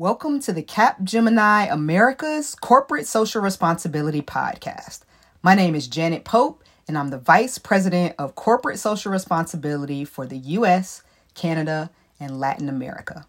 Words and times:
Welcome 0.00 0.40
to 0.40 0.54
the 0.54 0.62
Capgemini 0.62 1.70
America's 1.70 2.54
Corporate 2.54 3.06
Social 3.06 3.42
Responsibility 3.42 4.22
Podcast. 4.22 5.00
My 5.42 5.54
name 5.54 5.74
is 5.74 5.88
Janet 5.88 6.24
Pope, 6.24 6.64
and 6.88 6.96
I'm 6.96 7.08
the 7.08 7.18
Vice 7.18 7.58
President 7.58 8.14
of 8.18 8.34
Corporate 8.34 8.78
Social 8.78 9.12
Responsibility 9.12 10.06
for 10.06 10.26
the 10.26 10.38
US, 10.38 11.02
Canada, 11.34 11.90
and 12.18 12.40
Latin 12.40 12.70
America. 12.70 13.26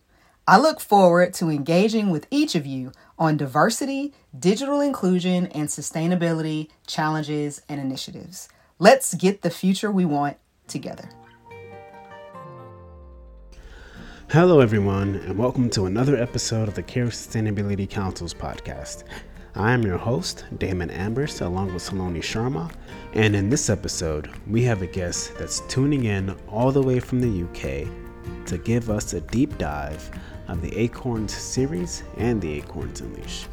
I 0.47 0.59
look 0.59 0.79
forward 0.79 1.33
to 1.33 1.49
engaging 1.49 2.09
with 2.09 2.25
each 2.31 2.55
of 2.55 2.65
you 2.65 2.93
on 3.19 3.35
diversity, 3.35 4.13
digital 4.39 4.79
inclusion, 4.79 5.47
and 5.47 5.67
sustainability 5.67 6.69
challenges 6.87 7.61
and 7.67 7.81
initiatives. 7.81 8.47
Let's 8.79 9.13
get 9.13 9.41
the 9.41 9.49
future 9.49 9.91
we 9.91 10.05
want 10.05 10.37
together. 10.69 11.09
Hello, 14.31 14.61
everyone, 14.61 15.15
and 15.27 15.37
welcome 15.37 15.69
to 15.71 15.87
another 15.87 16.15
episode 16.15 16.69
of 16.69 16.73
the 16.73 16.81
Care 16.81 17.07
Sustainability 17.07 17.89
Council's 17.89 18.33
podcast. 18.33 19.03
I 19.55 19.73
am 19.73 19.83
your 19.83 19.97
host, 19.97 20.45
Damon 20.57 20.89
Ambers, 20.89 21.41
along 21.41 21.73
with 21.73 21.83
Saloni 21.83 22.19
Sharma, 22.19 22.71
and 23.13 23.35
in 23.35 23.49
this 23.49 23.69
episode, 23.69 24.29
we 24.47 24.63
have 24.63 24.81
a 24.81 24.87
guest 24.87 25.37
that's 25.37 25.59
tuning 25.67 26.05
in 26.05 26.33
all 26.47 26.71
the 26.71 26.81
way 26.81 27.01
from 27.01 27.19
the 27.19 27.43
UK 27.43 27.89
to 28.45 28.57
give 28.57 28.89
us 28.89 29.11
a 29.11 29.19
deep 29.19 29.57
dive 29.57 30.09
of 30.47 30.61
the 30.61 30.77
Acorns 30.77 31.33
series 31.33 32.03
and 32.15 32.41
the 32.41 32.53
Acorns 32.53 33.01
Unleash. 33.01 33.47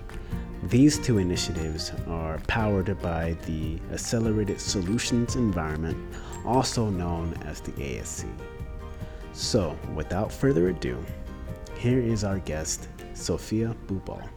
These 0.63 1.01
two 1.01 1.19
initiatives 1.19 1.91
are 2.07 2.39
powered 2.47 3.03
by 3.03 3.37
the 3.47 3.81
Accelerated 3.93 4.61
Solutions 4.61 5.35
Environment, 5.35 5.99
also 6.47 6.89
known 6.89 7.35
as 7.47 7.61
the 7.61 7.75
ASE. 7.83 8.27
So, 9.33 9.79
without 9.95 10.33
further 10.33 10.69
ado, 10.69 11.05
here 11.79 12.01
is 12.01 12.25
our 12.25 12.39
guest, 12.41 12.89
Sophia 13.15 13.75
Bubal. 13.87 14.29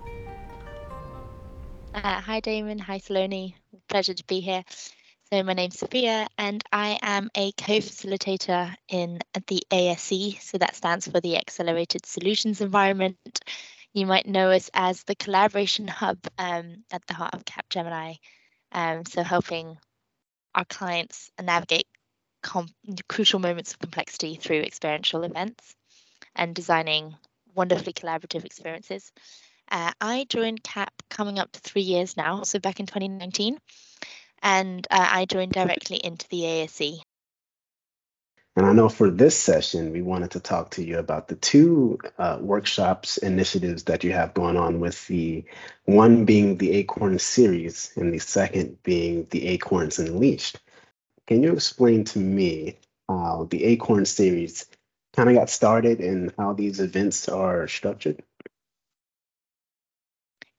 Uh, 1.94 2.22
hi, 2.22 2.40
Damon. 2.40 2.80
Hi, 2.80 3.00
Saloni. 3.00 3.56
Pleasure 3.90 4.14
to 4.14 4.24
be 4.26 4.40
here. 4.40 4.64
So, 5.32 5.44
my 5.44 5.54
name's 5.54 5.80
Sophia, 5.80 6.28
and 6.38 6.64
I 6.72 7.00
am 7.02 7.30
a 7.36 7.52
co 7.54 7.78
facilitator 7.78 8.76
in 8.90 9.20
the 9.48 9.64
ASE. 9.72 10.38
So, 10.42 10.58
that 10.58 10.76
stands 10.76 11.08
for 11.08 11.20
the 11.20 11.38
Accelerated 11.38 12.06
Solutions 12.06 12.62
Environment. 12.62 13.18
You 13.94 14.06
might 14.06 14.28
know 14.28 14.52
us 14.52 14.70
as 14.74 15.04
the 15.04 15.16
collaboration 15.16 15.88
hub 15.88 16.20
um, 16.38 16.84
at 16.92 17.06
the 17.08 17.14
heart 17.14 17.34
of 17.34 17.46
Capgemini. 17.46 18.18
Um, 18.72 19.06
so, 19.06 19.24
helping 19.24 19.78
our 20.54 20.66
clients 20.66 21.32
navigate 21.42 21.88
com- 22.42 22.70
crucial 23.08 23.40
moments 23.40 23.74
of 23.74 23.80
complexity 23.80 24.36
through 24.36 24.62
experiential 24.62 25.24
events 25.24 25.76
and 26.36 26.56
designing 26.56 27.16
wonderfully 27.56 27.94
collaborative 27.94 28.46
experiences. 28.46 29.12
Uh, 29.70 29.92
I 30.02 30.26
joined 30.28 30.64
CAP 30.64 30.92
coming 31.10 31.40
up 31.40 31.52
to 31.54 31.60
three 31.60 31.84
years 31.84 32.18
now, 32.18 32.44
so 32.44 32.60
back 32.60 32.80
in 32.80 32.86
2019, 32.86 33.58
and 34.42 34.88
uh, 34.92 35.08
I 35.10 35.26
joined 35.26 35.54
directly 35.54 35.98
into 35.98 36.28
the 36.30 36.46
ASE. 36.46 37.02
And 38.58 38.66
I 38.66 38.74
know 38.74 38.90
for 38.90 39.10
this 39.10 39.38
session, 39.38 39.94
we 39.94 40.02
wanted 40.02 40.32
to 40.32 40.42
talk 40.42 40.72
to 40.72 40.84
you 40.84 41.00
about 41.00 41.30
the 41.30 41.36
two 41.36 42.00
uh, 42.18 42.38
workshops 42.42 43.18
initiatives 43.18 43.84
that 43.84 44.04
you 44.04 44.12
have 44.12 44.34
going 44.34 44.58
on, 44.58 44.82
with 44.82 45.08
the 45.08 45.46
one 45.86 46.26
being 46.26 46.58
the 46.58 46.72
Acorn 46.74 47.18
series 47.18 47.94
and 47.96 48.14
the 48.14 48.20
second 48.20 48.84
being 48.84 49.26
the 49.30 49.48
Acorns 49.48 50.00
Unleashed. 50.00 50.60
Can 51.32 51.44
you 51.44 51.54
explain 51.54 52.04
to 52.04 52.20
me 52.20 52.78
how 53.08 53.48
the 53.50 53.64
Acorn 53.64 54.04
series 54.04 54.66
kind 55.16 55.30
of 55.30 55.36
got 55.36 55.50
started 55.50 56.02
and 56.02 56.34
how 56.38 56.52
these 56.52 56.82
events 56.82 57.30
are 57.30 57.70
structured? 57.70 58.22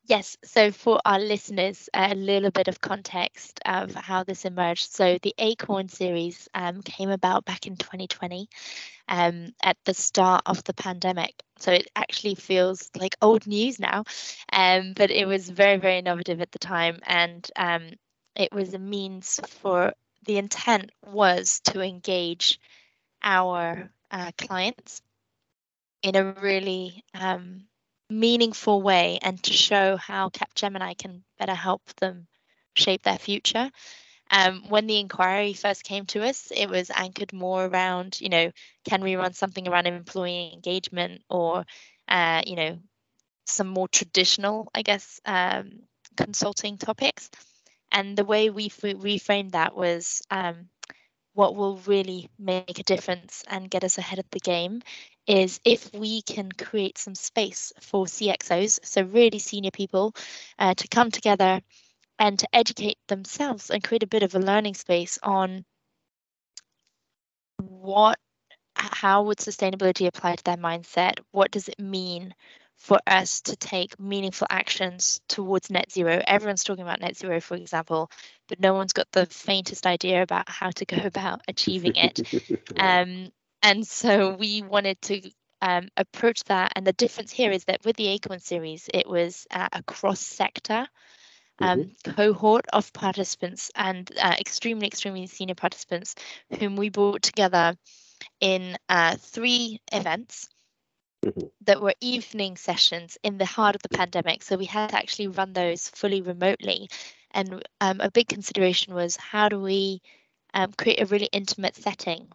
Yes, 0.07 0.39
so 0.43 0.73
for 0.73 0.99
our 1.05 1.19
listeners, 1.19 1.91
a 1.93 2.15
little 2.15 2.51
bit 2.51 2.69
of 2.69 2.81
context 2.81 3.61
of 3.67 3.95
how 3.95 4.25
this 4.25 4.47
emerged. 4.47 4.91
So, 4.91 5.19
the 5.21 5.35
Acorn 5.37 5.91
series 5.91 6.49
um, 6.55 6.81
came 6.81 7.11
about 7.11 7.45
back 7.45 7.67
in 7.67 7.77
2020 7.77 8.49
um, 9.09 9.53
at 9.63 9.77
the 9.85 9.93
start 9.93 10.41
of 10.47 10.65
the 10.65 10.73
pandemic. 10.73 11.35
So, 11.59 11.73
it 11.73 11.91
actually 11.95 12.37
feels 12.37 12.91
like 12.99 13.15
old 13.21 13.47
news 13.47 13.79
now, 13.79 14.05
um, 14.51 14.95
but 14.97 15.11
it 15.11 15.27
was 15.29 15.51
very, 15.51 15.77
very 15.77 15.99
innovative 15.99 16.41
at 16.41 16.51
the 16.51 16.59
time. 16.59 16.99
And 17.03 17.47
um, 17.57 17.91
it 18.35 18.55
was 18.55 18.73
a 18.73 18.79
means 18.79 19.39
for 19.47 19.93
the 20.25 20.39
intent 20.39 20.91
was 21.05 21.61
to 21.65 21.81
engage 21.81 22.59
our 23.23 23.91
uh, 24.11 24.31
clients 24.37 25.03
in 26.03 26.17
a 26.17 26.33
really 26.33 27.05
um, 27.15 27.65
meaningful 28.11 28.83
way 28.83 29.19
and 29.23 29.43
to 29.43 29.53
show 29.53 29.97
how 29.97 30.29
Capgemini 30.29 30.97
can 30.97 31.25
better 31.39 31.55
help 31.55 31.83
them 31.95 32.27
shape 32.75 33.03
their 33.03 33.19
future. 33.19 33.71
Um, 34.31 34.65
when 34.69 34.87
the 34.87 34.99
inquiry 34.99 35.53
first 35.53 35.85
came 35.85 36.07
to 36.07 36.25
us, 36.25 36.51
it 36.55 36.69
was 36.69 36.91
anchored 36.91 37.33
more 37.33 37.67
around, 37.67 38.21
you 38.21 38.31
know, 38.31 38.51
can 38.89 39.03
we 39.03 39.17
run 39.17 39.35
something 39.35 39.69
around 39.69 39.87
employee 39.87 40.51
engagement 40.55 41.23
or, 41.29 41.65
uh, 42.09 42.43
you 42.47 42.57
know, 42.57 42.79
some 43.47 43.69
more 43.69 43.89
traditional, 43.89 44.71
I 44.75 44.83
guess, 44.83 45.21
um, 45.27 45.81
consulting 46.17 46.79
topics. 46.79 47.31
And 47.93 48.17
the 48.17 48.25
way 48.25 48.51
we 48.51 48.71
reframed 48.71 49.53
that 49.53 49.77
was 49.77 50.23
um, 50.31 50.69
what 51.35 51.55
will 51.55 51.77
really 51.87 52.29
make 52.39 52.79
a 52.79 52.83
difference 52.83 53.45
and 53.47 53.71
get 53.71 53.85
us 53.85 53.99
ahead 53.99 54.19
of 54.19 54.29
the 54.31 54.41
game 54.41 54.83
is 55.27 55.61
if 55.65 55.93
we 55.95 56.23
can 56.23 56.51
create 56.51 56.99
some 56.99 57.15
space 57.15 57.73
for 57.81 58.07
CXOs, 58.07 58.81
so 58.85 59.03
really 59.03 59.39
senior 59.39 59.71
people, 59.71 60.15
uh, 60.59 60.75
to 60.75 60.89
come 60.89 61.11
together 61.11 61.61
and 62.19 62.39
to 62.39 62.49
educate 62.53 62.99
themselves 63.09 63.71
and 63.71 63.85
create 63.85 64.03
a 64.03 64.09
bit 64.09 64.23
of 64.23 64.35
a 64.35 64.39
learning 64.41 64.75
space 64.75 65.19
on 65.23 65.65
what 67.59 68.19
how 68.75 69.23
would 69.23 69.39
sustainability 69.39 70.07
apply 70.07 70.35
to 70.37 70.45
their 70.45 70.57
mindset? 70.57 71.21
What 71.31 71.51
does 71.51 71.69
it 71.69 71.79
mean 71.79 72.35
for 72.83 72.99
us 73.07 73.43
to 73.43 73.55
take 73.55 73.99
meaningful 74.01 74.49
actions 74.51 75.21
towards 75.29 75.71
net 75.71 75.93
zero. 75.93 76.21
Everyone's 76.27 76.65
talking 76.65 76.83
about 76.83 77.01
net 77.01 77.17
zero, 77.17 77.41
for 77.41 77.55
example, 77.55 78.11
but 78.49 78.59
no 78.59 78.75
one's 78.75 78.93
got 78.93 79.07
the 79.13 79.27
faintest 79.27 79.87
idea 79.87 80.21
about 80.21 80.49
how 80.49 80.71
to 80.71 80.85
go 80.85 80.97
about 81.05 81.43
achieving 81.47 81.95
it. 81.95 82.21
um, 82.77 83.31
and 83.63 83.87
so 83.87 84.35
we 84.35 84.63
wanted 84.63 85.01
to 85.03 85.31
um, 85.61 85.91
approach 85.97 86.43
that. 86.45 86.73
And 86.75 86.85
the 86.85 86.93
difference 86.93 87.31
here 87.31 87.53
is 87.53 87.65
that 87.67 87.85
with 87.85 87.95
the 87.95 88.09
Acorn 88.09 88.41
series, 88.41 88.91
it 88.93 89.09
was 89.09 89.47
uh, 89.53 89.69
a 89.73 89.83
cross 89.85 90.21
sector. 90.21 90.89
Um, 91.61 91.81
mm-hmm. 91.81 92.13
cohort 92.13 92.65
of 92.73 92.93
participants 92.93 93.71
and 93.77 94.11
uh, 94.21 94.35
extremely, 94.41 94.89
extremely 94.89 95.27
senior 95.29 95.55
participants 95.55 96.17
whom 96.59 96.75
we 96.75 96.89
brought 96.89 97.23
together 97.23 97.77
in 98.41 98.77
uh, 98.89 99.17
three 99.17 99.81
events 99.93 100.49
mm-hmm. 101.25 101.47
that 101.63 101.81
were 101.81 101.95
evening 102.01 102.57
sessions 102.57 103.19
in 103.23 103.39
the 103.39 103.45
heart 103.45 103.75
of 103.75 103.83
the 103.83 103.97
pandemic. 103.97 104.43
So 104.43 104.57
we 104.57 104.65
had 104.65 104.91
to 104.91 104.97
actually 104.97 105.29
run 105.29 105.53
those 105.53 105.89
fully 105.89 106.23
remotely. 106.23 106.89
And 107.31 107.63
um, 107.81 108.01
a 108.01 108.11
big 108.11 108.29
consideration 108.29 108.95
was 108.95 109.17
how 109.17 109.49
do 109.49 109.59
we 109.61 110.03
um, 110.55 110.73
create 110.73 111.01
a 111.01 111.07
really 111.07 111.29
intimate 111.33 111.77
setting 111.77 112.29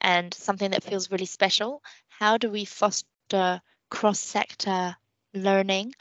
and 0.00 0.32
something 0.34 0.70
that 0.70 0.84
feels 0.84 1.10
really 1.10 1.26
special? 1.26 1.82
How 2.08 2.38
do 2.38 2.50
we 2.50 2.64
foster 2.64 3.60
cross 3.90 4.20
sector 4.20 4.96
learning 5.34 5.94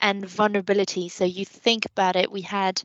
and 0.00 0.26
vulnerability? 0.26 1.08
So 1.08 1.24
you 1.24 1.44
think 1.44 1.86
about 1.86 2.16
it, 2.16 2.30
we 2.30 2.42
had, 2.42 2.82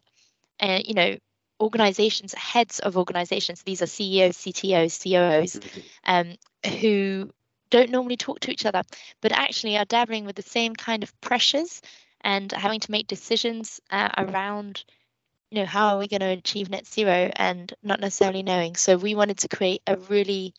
uh, 0.59 0.79
you 0.83 0.93
know, 0.93 1.17
organizations, 1.59 2.33
heads 2.33 2.79
of 2.79 2.97
organizations, 2.97 3.63
these 3.63 3.81
are 3.81 3.87
CEOs, 3.87 4.37
CTOs, 4.37 5.01
COOs, 5.01 5.55
mm-hmm. 5.55 5.79
um, 6.03 6.35
who 6.79 7.31
don't 7.69 7.89
normally 7.89 8.17
talk 8.17 8.39
to 8.41 8.51
each 8.51 8.65
other, 8.65 8.83
but 9.21 9.31
actually 9.31 9.77
are 9.77 9.85
dabbling 9.85 10.25
with 10.25 10.35
the 10.35 10.41
same 10.41 10.75
kind 10.75 11.03
of 11.03 11.21
pressures 11.21 11.81
and 12.21 12.51
having 12.51 12.79
to 12.79 12.91
make 12.91 13.07
decisions 13.07 13.79
uh, 13.91 14.09
around, 14.17 14.83
you 15.51 15.59
know, 15.59 15.65
how 15.65 15.89
are 15.89 15.99
we 15.99 16.07
going 16.07 16.21
to 16.21 16.27
achieve 16.27 16.69
net 16.69 16.87
zero 16.87 17.31
and 17.35 17.73
not 17.83 17.99
necessarily 17.99 18.43
knowing. 18.43 18.75
So 18.75 18.97
we 18.97 19.15
wanted 19.15 19.39
to 19.39 19.47
create 19.47 19.81
a 19.87 19.97
really 19.97 20.53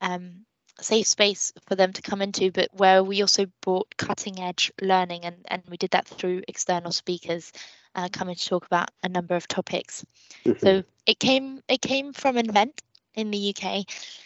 um, 0.00 0.44
safe 0.80 1.06
space 1.06 1.52
for 1.66 1.74
them 1.74 1.92
to 1.92 2.02
come 2.02 2.22
into, 2.22 2.50
but 2.50 2.68
where 2.72 3.02
we 3.02 3.22
also 3.22 3.46
brought 3.62 3.96
cutting 3.96 4.40
edge 4.40 4.72
learning, 4.80 5.24
and, 5.24 5.36
and 5.46 5.62
we 5.68 5.76
did 5.76 5.90
that 5.90 6.06
through 6.06 6.42
external 6.48 6.92
speakers 6.92 7.52
uh, 7.94 8.08
coming 8.12 8.34
to 8.34 8.48
talk 8.48 8.66
about 8.66 8.90
a 9.02 9.08
number 9.08 9.34
of 9.34 9.46
topics. 9.48 10.04
Mm-hmm. 10.44 10.58
So 10.64 10.82
it 11.06 11.18
came 11.18 11.62
it 11.68 11.80
came 11.80 12.12
from 12.12 12.36
an 12.36 12.48
event 12.48 12.80
in 13.14 13.30
the 13.30 13.54
UK, 13.54 13.84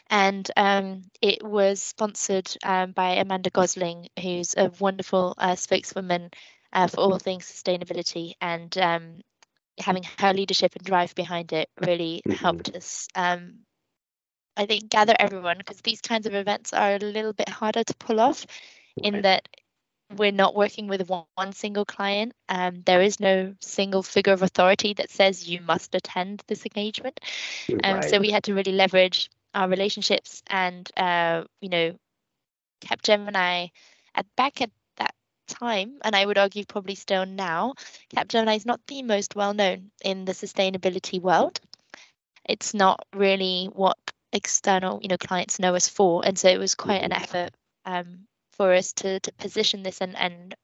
and 0.09 0.51
um, 0.57 1.03
it 1.21 1.43
was 1.43 1.83
sponsored 1.83 2.51
um, 2.63 2.93
by 2.93 3.15
Amanda 3.15 3.51
Gosling, 3.51 4.09
who's 4.21 4.55
a 4.57 4.71
wonderful 4.79 5.35
uh, 5.39 5.57
spokeswoman 5.57 6.31
uh, 6.73 6.87
for 6.87 7.01
all 7.01 7.19
things 7.19 7.45
sustainability, 7.45 8.35
and 8.41 8.77
um, 8.79 9.21
having 9.79 10.05
her 10.19 10.33
leadership 10.33 10.75
and 10.77 10.85
drive 10.85 11.15
behind 11.15 11.53
it 11.53 11.69
really 11.81 12.23
mm-hmm. 12.27 12.37
helped 12.37 12.75
us. 12.75 13.09
Um, 13.15 13.61
I 14.57 14.67
think 14.67 14.89
gather 14.89 15.15
everyone 15.19 15.59
because 15.59 15.81
these 15.83 16.01
kinds 16.01 16.27
of 16.27 16.35
events 16.35 16.73
are 16.73 16.95
a 16.95 16.99
little 16.99 17.33
bit 17.33 17.49
harder 17.49 17.85
to 17.85 17.95
pull 17.97 18.21
off, 18.21 18.47
in 19.03 19.23
that 19.23 19.49
we're 20.15 20.33
not 20.33 20.55
working 20.55 20.87
with 20.87 21.09
one, 21.09 21.25
one 21.35 21.53
single 21.53 21.85
client. 21.85 22.33
Um, 22.49 22.83
there 22.85 23.03
is 23.03 23.19
no 23.19 23.55
single 23.61 24.03
figure 24.03 24.33
of 24.33 24.43
authority 24.43 24.95
that 24.95 25.11
says 25.11 25.49
you 25.49 25.61
must 25.61 25.95
attend 25.95 26.43
this 26.47 26.65
engagement. 26.65 27.21
Um, 27.83 27.97
right. 27.97 28.05
So 28.05 28.21
we 28.21 28.31
had 28.31 28.45
to 28.45 28.55
really 28.55 28.73
leverage 28.73 29.31
our 29.55 29.69
relationships 29.69 30.43
and, 30.47 30.89
uh, 30.97 31.45
you 31.61 31.69
know, 31.69 31.97
Capgemini 32.83 33.71
at 34.15 34.27
back 34.37 34.61
at 34.61 34.71
that 34.97 35.15
time, 35.49 35.99
and 36.05 36.15
I 36.15 36.25
would 36.25 36.39
argue 36.39 36.65
probably 36.65 36.95
still 36.95 37.27
now, 37.27 37.75
Capgemini 38.15 38.57
is 38.57 38.67
not 38.67 38.81
the 38.87 39.03
most 39.03 39.35
well 39.35 39.55
known 39.55 39.91
in 40.05 40.25
the 40.25 40.33
sustainability 40.33 41.21
world. 41.21 41.61
It's 42.49 42.75
not 42.75 43.05
really 43.15 43.69
what 43.73 43.99
external, 44.33 45.01
you 45.03 45.09
know, 45.09 45.17
clients 45.17 45.59
know 45.59 45.75
us 45.75 45.89
for, 45.89 46.25
and 46.25 46.39
so 46.39 46.49
it 46.49 46.59
was 46.59 46.75
quite 46.75 47.03
an 47.03 47.11
mm-hmm. 47.11 47.23
effort 47.23 47.51
um, 47.85 48.27
for 48.57 48.73
us 48.73 48.93
to 48.95 49.21
to 49.21 49.33
position 49.33 49.83
this 49.83 50.01
and 50.01 50.17
and 50.17 50.55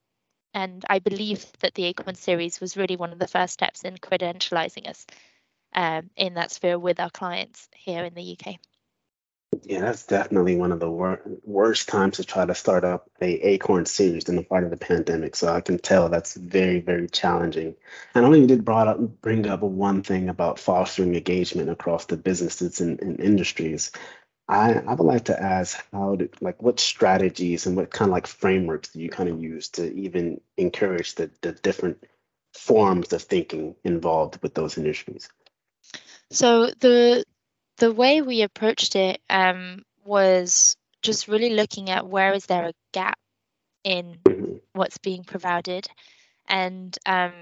and 0.54 0.84
I 0.88 0.98
believe 0.98 1.46
that 1.60 1.74
the 1.74 1.84
Acorn 1.84 2.14
series 2.14 2.60
was 2.60 2.76
really 2.76 2.96
one 2.96 3.12
of 3.12 3.18
the 3.18 3.28
first 3.28 3.54
steps 3.54 3.84
in 3.84 3.96
credentializing 3.96 4.86
us 4.86 5.06
um, 5.74 6.10
in 6.16 6.34
that 6.34 6.50
sphere 6.50 6.78
with 6.78 7.00
our 7.00 7.10
clients 7.10 7.68
here 7.74 8.04
in 8.04 8.14
the 8.14 8.36
UK. 8.38 8.56
Yeah, 9.64 9.82
that's 9.82 10.06
definitely 10.06 10.56
one 10.56 10.72
of 10.72 10.80
the 10.80 10.90
wor- 10.90 11.20
worst 11.44 11.88
times 11.88 12.16
to 12.16 12.24
try 12.24 12.44
to 12.44 12.54
start 12.54 12.84
up 12.84 13.10
a 13.20 13.34
Acorn 13.34 13.86
series 13.86 14.28
in 14.28 14.36
the 14.36 14.42
part 14.42 14.64
of 14.64 14.70
the 14.70 14.76
pandemic. 14.76 15.36
So 15.36 15.52
I 15.52 15.60
can 15.60 15.78
tell 15.78 16.08
that's 16.08 16.34
very, 16.34 16.80
very 16.80 17.06
challenging. 17.08 17.74
And 18.14 18.24
I 18.24 18.28
know 18.28 18.34
you 18.34 18.46
did 18.46 18.64
brought 18.64 18.88
up 18.88 18.98
bring 19.20 19.46
up 19.46 19.60
one 19.60 20.02
thing 20.02 20.28
about 20.28 20.58
fostering 20.58 21.14
engagement 21.14 21.68
across 21.68 22.06
the 22.06 22.16
businesses 22.16 22.80
and, 22.80 23.00
and 23.00 23.20
industries. 23.20 23.92
I, 24.48 24.74
I 24.74 24.94
would 24.94 25.06
like 25.06 25.24
to 25.26 25.40
ask 25.40 25.82
how 25.92 26.16
did 26.16 26.34
like 26.40 26.62
what 26.62 26.80
strategies 26.80 27.66
and 27.66 27.76
what 27.76 27.90
kind 27.90 28.08
of 28.08 28.12
like 28.12 28.26
frameworks 28.26 28.90
do 28.90 29.00
you 29.00 29.08
kind 29.08 29.28
of 29.28 29.42
use 29.42 29.68
to 29.70 29.92
even 29.94 30.40
encourage 30.56 31.14
the, 31.14 31.30
the 31.40 31.52
different 31.52 32.04
forms 32.52 33.12
of 33.12 33.22
thinking 33.22 33.76
involved 33.84 34.38
with 34.42 34.54
those 34.54 34.76
industries? 34.76 35.28
So 36.30 36.66
the 36.66 37.24
the 37.78 37.92
way 37.92 38.22
we 38.22 38.42
approached 38.42 38.96
it 38.96 39.20
um, 39.30 39.84
was 40.04 40.76
just 41.02 41.28
really 41.28 41.50
looking 41.50 41.90
at 41.90 42.06
where 42.06 42.32
is 42.32 42.46
there 42.46 42.66
a 42.66 42.72
gap 42.92 43.18
in 43.84 44.18
mm-hmm. 44.24 44.56
what's 44.72 44.98
being 44.98 45.24
provided 45.24 45.88
and 46.46 46.96
um, 47.06 47.32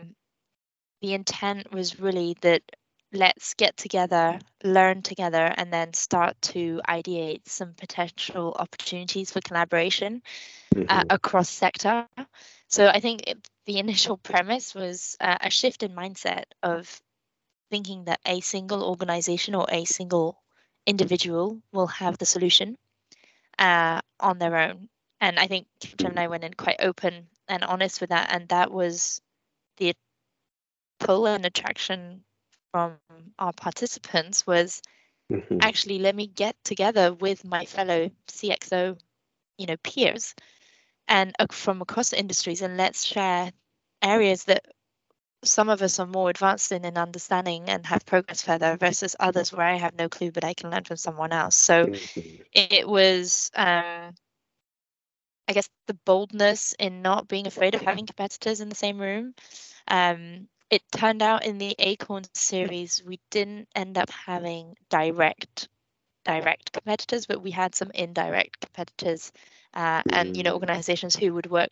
the 1.03 1.15
intent 1.15 1.73
was 1.73 1.99
really 1.99 2.37
that 2.43 2.63
let's 3.13 3.55
get 3.55 3.77
together 3.77 4.39
learn 4.63 5.03
together 5.03 5.53
and 5.57 5.73
then 5.73 5.93
start 5.93 6.41
to 6.41 6.81
ideate 6.89 7.41
some 7.47 7.75
potential 7.75 8.55
opportunities 8.59 9.31
for 9.31 9.41
collaboration 9.41 10.23
uh, 10.75 10.79
mm-hmm. 10.79 10.87
uh, 10.89 11.05
across 11.11 11.49
sector 11.49 12.07
so 12.69 12.87
i 12.87 13.01
think 13.01 13.23
it, 13.27 13.49
the 13.67 13.79
initial 13.79 14.17
premise 14.17 14.75
was 14.75 15.17
uh, 15.21 15.39
a 15.41 15.51
shift 15.51 15.83
in 15.83 15.93
mindset 15.93 16.45
of 16.63 17.01
thinking 17.71 18.05
that 18.05 18.21
a 18.27 18.41
single 18.41 18.83
organization 18.83 19.55
or 19.55 19.67
a 19.71 19.85
single 19.85 20.41
individual 20.87 21.61
will 21.73 21.87
have 21.87 22.19
the 22.19 22.27
solution 22.27 22.77
uh, 23.59 24.01
on 24.19 24.39
their 24.39 24.57
own. 24.57 24.89
And 25.21 25.39
I 25.39 25.47
think 25.47 25.67
Gemini 25.99 26.27
went 26.27 26.45
in 26.45 26.55
quite 26.55 26.81
open 26.81 27.29
and 27.49 27.65
honest 27.65 28.01
with 28.01 28.11
that. 28.11 28.33
And 28.33 28.49
that 28.49 28.71
was 28.71 29.21
the 29.77 29.95
pull 30.99 31.27
and 31.27 31.45
attraction 31.47 32.25
from 32.73 32.99
our 33.39 33.53
participants 33.53 34.47
was 34.47 34.83
mm-hmm. 35.31 35.59
actually 35.63 35.99
let 35.99 36.15
me 36.15 36.27
get 36.27 36.57
together 36.65 37.13
with 37.13 37.45
my 37.45 37.65
fellow 37.65 38.11
CXO, 38.29 38.99
you 39.59 39.67
know, 39.67 39.77
peers 39.79 40.35
and 41.09 41.35
uh, 41.39 41.47
from 41.51 41.83
across 41.83 42.11
the 42.11 42.19
industries 42.19 42.63
and 42.63 42.77
let's 42.77 43.05
share 43.05 43.53
areas 44.03 44.45
that 44.45 44.65
some 45.43 45.69
of 45.69 45.83
us 45.83 45.99
are 45.99 46.07
more 46.07 46.31
advanced 46.31 46.71
in, 46.71 46.85
in 46.85 46.99
understanding 46.99 47.69
and 47.69 47.87
have 47.87 48.05
progress 48.05 48.43
further 48.43 48.77
versus 48.77 49.17
others 49.19 49.53
where 49.53 49.67
I 49.67 49.77
have 49.77 49.97
no 49.97 50.09
clue, 50.09 50.31
but 50.31 50.45
I 50.45 50.55
can 50.55 50.71
learn 50.71 50.85
from 50.85 50.99
someone 50.99 51.33
else. 51.33 51.57
So 51.57 51.87
mm-hmm. 51.87 52.43
it 52.53 52.87
was, 52.87 53.51
um, 53.55 54.15
I 55.49 55.53
guess, 55.53 55.69
the 55.87 55.95
boldness 56.05 56.75
in 56.79 57.01
not 57.01 57.27
being 57.27 57.47
afraid 57.47 57.75
of 57.75 57.81
having 57.81 58.07
competitors 58.07 58.61
in 58.61 58.69
the 58.69 58.75
same 58.75 58.99
room. 58.99 59.35
Um, 59.89 60.49
it 60.71 60.83
turned 60.93 61.23
out 61.23 61.45
in 61.45 61.59
the 61.59 61.75
Acorn 61.79 62.25
series, 62.35 63.03
we 63.05 63.21
didn't 63.31 63.69
end 63.75 63.99
up 63.99 64.11
having 64.11 64.77
direct 64.89 65.69
direct 66.25 66.73
competitors, 66.73 67.27
but 67.27 67.43
we 67.43 67.51
had 67.51 67.75
some 67.75 67.91
indirect 67.95 68.61
competitors 68.61 69.33
uh, 69.75 70.03
and 70.11 70.37
you 70.37 70.43
know 70.43 70.51
mm. 70.51 70.55
organizations 70.55 71.17
who 71.17 71.35
would 71.35 71.51
work 71.51 71.71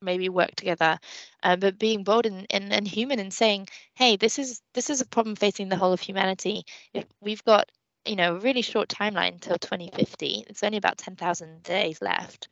maybe 0.00 0.28
work 0.28 0.54
together. 0.54 0.98
Uh, 1.42 1.56
but 1.56 1.78
being 1.78 2.04
bold 2.04 2.26
and, 2.26 2.46
and, 2.50 2.72
and 2.72 2.86
human 2.86 3.18
and 3.18 3.32
saying 3.32 3.66
hey 3.94 4.16
this 4.16 4.38
is 4.38 4.60
this 4.74 4.90
is 4.90 5.00
a 5.00 5.06
problem 5.06 5.34
facing 5.34 5.68
the 5.68 5.76
whole 5.76 5.92
of 5.92 6.00
humanity. 6.00 6.64
If 6.94 7.04
we've 7.20 7.44
got 7.44 7.70
you 8.04 8.16
know 8.16 8.36
a 8.36 8.40
really 8.40 8.62
short 8.62 8.88
timeline 8.88 9.32
until 9.32 9.58
2050 9.58 10.44
it's 10.48 10.62
only 10.62 10.78
about 10.78 10.98
10,000 10.98 11.62
days 11.62 12.00
left 12.00 12.48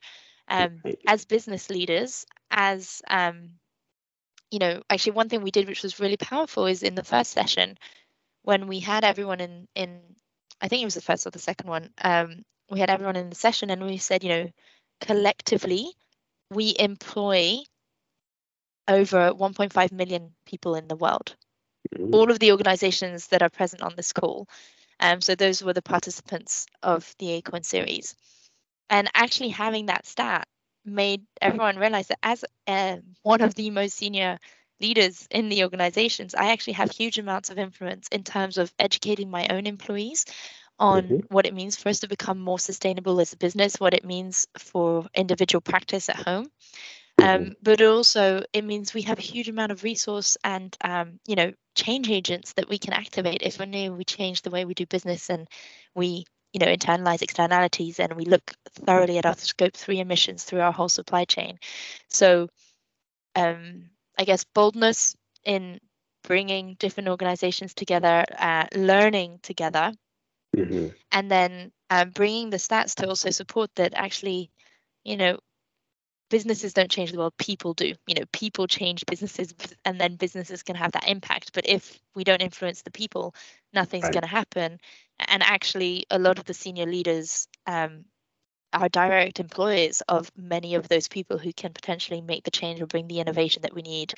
um, 0.49 0.81
as 1.07 1.25
business 1.25 1.69
leaders 1.69 2.25
as 2.51 3.01
um, 3.09 3.51
you 4.51 4.59
know 4.59 4.81
actually 4.89 5.13
one 5.13 5.29
thing 5.29 5.41
we 5.41 5.51
did 5.51 5.67
which 5.67 5.83
was 5.83 5.99
really 5.99 6.17
powerful 6.17 6.65
is 6.65 6.83
in 6.83 6.95
the 6.95 7.03
first 7.03 7.31
session 7.31 7.77
when 8.43 8.67
we 8.67 8.79
had 8.79 9.03
everyone 9.03 9.39
in 9.39 9.67
in 9.75 9.99
i 10.61 10.67
think 10.67 10.81
it 10.81 10.85
was 10.85 10.95
the 10.95 11.01
first 11.01 11.27
or 11.27 11.31
the 11.31 11.39
second 11.39 11.69
one 11.69 11.89
um, 12.01 12.43
we 12.69 12.79
had 12.79 12.89
everyone 12.89 13.15
in 13.15 13.29
the 13.29 13.35
session 13.35 13.69
and 13.69 13.85
we 13.85 13.97
said 13.97 14.23
you 14.23 14.29
know 14.29 14.49
collectively 15.01 15.87
we 16.49 16.75
employ 16.79 17.59
over 18.87 19.31
1.5 19.33 19.91
million 19.91 20.31
people 20.45 20.75
in 20.75 20.87
the 20.87 20.95
world. 20.95 21.35
Mm-hmm. 21.93 22.13
All 22.13 22.31
of 22.31 22.39
the 22.39 22.51
organizations 22.51 23.27
that 23.27 23.41
are 23.41 23.49
present 23.49 23.81
on 23.81 23.93
this 23.95 24.13
call. 24.13 24.47
Um, 24.99 25.21
so 25.21 25.35
those 25.35 25.61
were 25.61 25.73
the 25.73 25.81
participants 25.81 26.65
of 26.81 27.13
the 27.19 27.31
Acorn 27.31 27.63
series. 27.63 28.15
And 28.89 29.09
actually 29.13 29.49
having 29.49 29.87
that 29.87 30.07
stat 30.07 30.47
made 30.87 31.23
everyone 31.41 31.77
realize 31.77 32.07
that 32.07 32.19
as 32.23 32.45
uh, 32.67 32.97
one 33.23 33.41
of 33.41 33.55
the 33.55 33.69
most 33.69 33.95
senior 33.95 34.39
leaders 34.79 35.27
in 35.31 35.49
the 35.49 35.63
organizations, 35.63 36.35
I 36.35 36.51
actually 36.51 36.73
have 36.73 36.91
huge 36.91 37.19
amounts 37.19 37.49
of 37.49 37.57
influence 37.57 38.07
in 38.09 38.23
terms 38.23 38.57
of 38.57 38.71
educating 38.79 39.29
my 39.29 39.47
own 39.49 39.67
employees 39.67 40.25
on 40.79 41.03
mm-hmm. 41.03 41.33
what 41.33 41.45
it 41.45 41.53
means 41.53 41.75
for 41.75 41.89
us 41.89 42.01
to 42.01 42.07
become 42.07 42.39
more 42.39 42.59
sustainable 42.59 43.19
as 43.19 43.33
a 43.33 43.37
business, 43.37 43.79
what 43.79 43.93
it 43.93 44.05
means 44.05 44.47
for 44.57 45.07
individual 45.15 45.61
practice 45.61 46.09
at 46.09 46.15
home. 46.15 46.47
Um, 47.19 47.25
mm-hmm. 47.25 47.51
but 47.63 47.81
also 47.81 48.43
it 48.53 48.63
means 48.63 48.93
we 48.93 49.01
have 49.03 49.17
a 49.17 49.23
huge 49.23 49.49
amount 49.49 49.71
of 49.71 49.83
resource 49.83 50.37
and 50.43 50.77
um, 50.81 51.19
you 51.25 51.35
know 51.35 51.51
change 51.73 52.11
agents 52.11 52.53
that 52.53 52.69
we 52.69 52.77
can 52.77 52.93
activate 52.93 53.41
if 53.41 53.59
only 53.59 53.89
we 53.89 54.03
change 54.03 54.43
the 54.43 54.51
way 54.51 54.65
we 54.65 54.75
do 54.75 54.85
business 54.85 55.31
and 55.31 55.47
we 55.95 56.25
you 56.57 56.65
know 56.65 56.73
internalize 56.73 57.21
externalities 57.21 57.99
and 57.99 58.13
we 58.13 58.25
look 58.25 58.51
thoroughly 58.71 59.19
at 59.19 59.27
our 59.27 59.35
scope 59.35 59.73
three 59.73 59.99
emissions 59.99 60.43
through 60.43 60.59
our 60.59 60.71
whole 60.71 60.89
supply 60.89 61.23
chain 61.23 61.59
so 62.09 62.47
um, 63.35 63.83
i 64.17 64.23
guess 64.23 64.43
boldness 64.55 65.15
in 65.45 65.79
bringing 66.23 66.75
different 66.79 67.09
organizations 67.09 67.75
together 67.75 68.25
uh, 68.39 68.65
learning 68.75 69.39
together 69.43 69.93
mm-hmm. 70.55 70.87
and 71.11 71.29
then 71.29 71.71
um, 71.91 72.09
bringing 72.09 72.49
the 72.49 72.57
stats 72.57 72.95
to 72.95 73.07
also 73.07 73.29
support 73.29 73.69
that 73.75 73.93
actually 73.93 74.49
you 75.03 75.15
know 75.15 75.37
businesses 76.31 76.73
don't 76.73 76.89
change 76.89 77.11
the 77.11 77.19
world 77.19 77.37
people 77.37 77.75
do 77.75 77.93
you 78.07 78.15
know 78.15 78.25
people 78.33 78.65
change 78.65 79.05
businesses 79.05 79.53
and 79.85 80.01
then 80.01 80.15
businesses 80.15 80.63
can 80.63 80.75
have 80.75 80.91
that 80.93 81.07
impact 81.07 81.51
but 81.53 81.69
if 81.69 81.99
we 82.15 82.23
don't 82.23 82.41
influence 82.41 82.81
the 82.81 82.91
people 82.91 83.35
nothing's 83.73 84.05
right. 84.05 84.13
going 84.13 84.23
to 84.23 84.27
happen 84.27 84.79
and 85.19 85.43
actually 85.43 86.05
a 86.09 86.19
lot 86.19 86.39
of 86.39 86.45
the 86.45 86.53
senior 86.53 86.85
leaders 86.85 87.47
um, 87.65 88.05
are 88.73 88.89
direct 88.89 89.39
employers 89.39 90.01
of 90.07 90.31
many 90.35 90.75
of 90.75 90.87
those 90.87 91.07
people 91.07 91.37
who 91.37 91.53
can 91.53 91.73
potentially 91.73 92.21
make 92.21 92.43
the 92.43 92.51
change 92.51 92.81
or 92.81 92.85
bring 92.85 93.07
the 93.07 93.19
innovation 93.19 93.61
that 93.61 93.73
we 93.73 93.81
need 93.81 94.13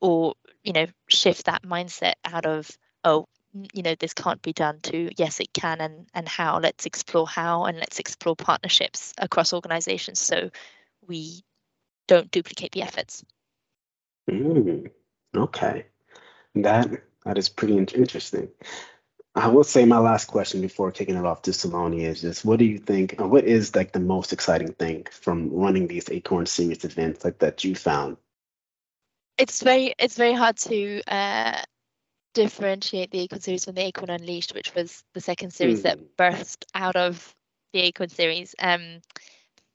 or 0.00 0.34
you 0.62 0.72
know 0.72 0.86
shift 1.08 1.46
that 1.46 1.62
mindset 1.62 2.14
out 2.24 2.46
of 2.46 2.70
oh 3.04 3.26
you 3.74 3.82
know 3.82 3.94
this 3.98 4.14
can't 4.14 4.42
be 4.42 4.52
done 4.52 4.78
to 4.80 5.10
yes 5.16 5.40
it 5.40 5.52
can 5.52 5.80
and 5.80 6.06
and 6.14 6.28
how. 6.28 6.58
Let's 6.60 6.86
explore 6.86 7.26
how 7.26 7.64
and 7.64 7.78
let's 7.78 7.98
explore 7.98 8.36
partnerships 8.36 9.12
across 9.18 9.52
organizations 9.52 10.18
so 10.18 10.50
we 11.06 11.42
don't 12.06 12.30
duplicate 12.30 12.72
the 12.72 12.82
efforts. 12.82 13.24
Mm, 14.30 14.90
okay. 15.36 15.86
That 16.54 17.02
that 17.24 17.38
is 17.38 17.48
pretty 17.48 17.76
interesting 17.78 18.48
i 19.38 19.48
will 19.48 19.64
say 19.64 19.84
my 19.84 19.98
last 19.98 20.26
question 20.26 20.60
before 20.60 20.90
kicking 20.92 21.16
it 21.16 21.24
off 21.24 21.42
to 21.42 21.50
Saloni 21.50 22.02
is 22.02 22.20
just 22.20 22.44
what 22.44 22.58
do 22.58 22.64
you 22.64 22.78
think 22.78 23.14
what 23.18 23.44
is 23.44 23.74
like 23.74 23.92
the 23.92 24.00
most 24.00 24.32
exciting 24.32 24.72
thing 24.72 25.06
from 25.10 25.50
running 25.50 25.86
these 25.86 26.10
acorn 26.10 26.46
series 26.46 26.84
events 26.84 27.24
like 27.24 27.38
that 27.38 27.64
you 27.64 27.74
found 27.74 28.16
it's 29.38 29.62
very 29.62 29.94
it's 29.98 30.16
very 30.16 30.34
hard 30.34 30.56
to 30.56 31.00
uh, 31.06 31.62
differentiate 32.34 33.10
the 33.10 33.20
Acorn 33.20 33.40
series 33.40 33.64
from 33.64 33.74
the 33.74 33.86
Acorn 33.86 34.10
Unleashed, 34.10 34.54
which 34.54 34.74
was 34.74 35.02
the 35.14 35.20
second 35.20 35.52
series 35.52 35.80
mm. 35.80 35.82
that 35.84 36.16
burst 36.16 36.66
out 36.74 36.96
of 36.96 37.34
the 37.72 37.80
Acorn 37.80 38.08
series. 38.08 38.54
Um, 38.58 39.00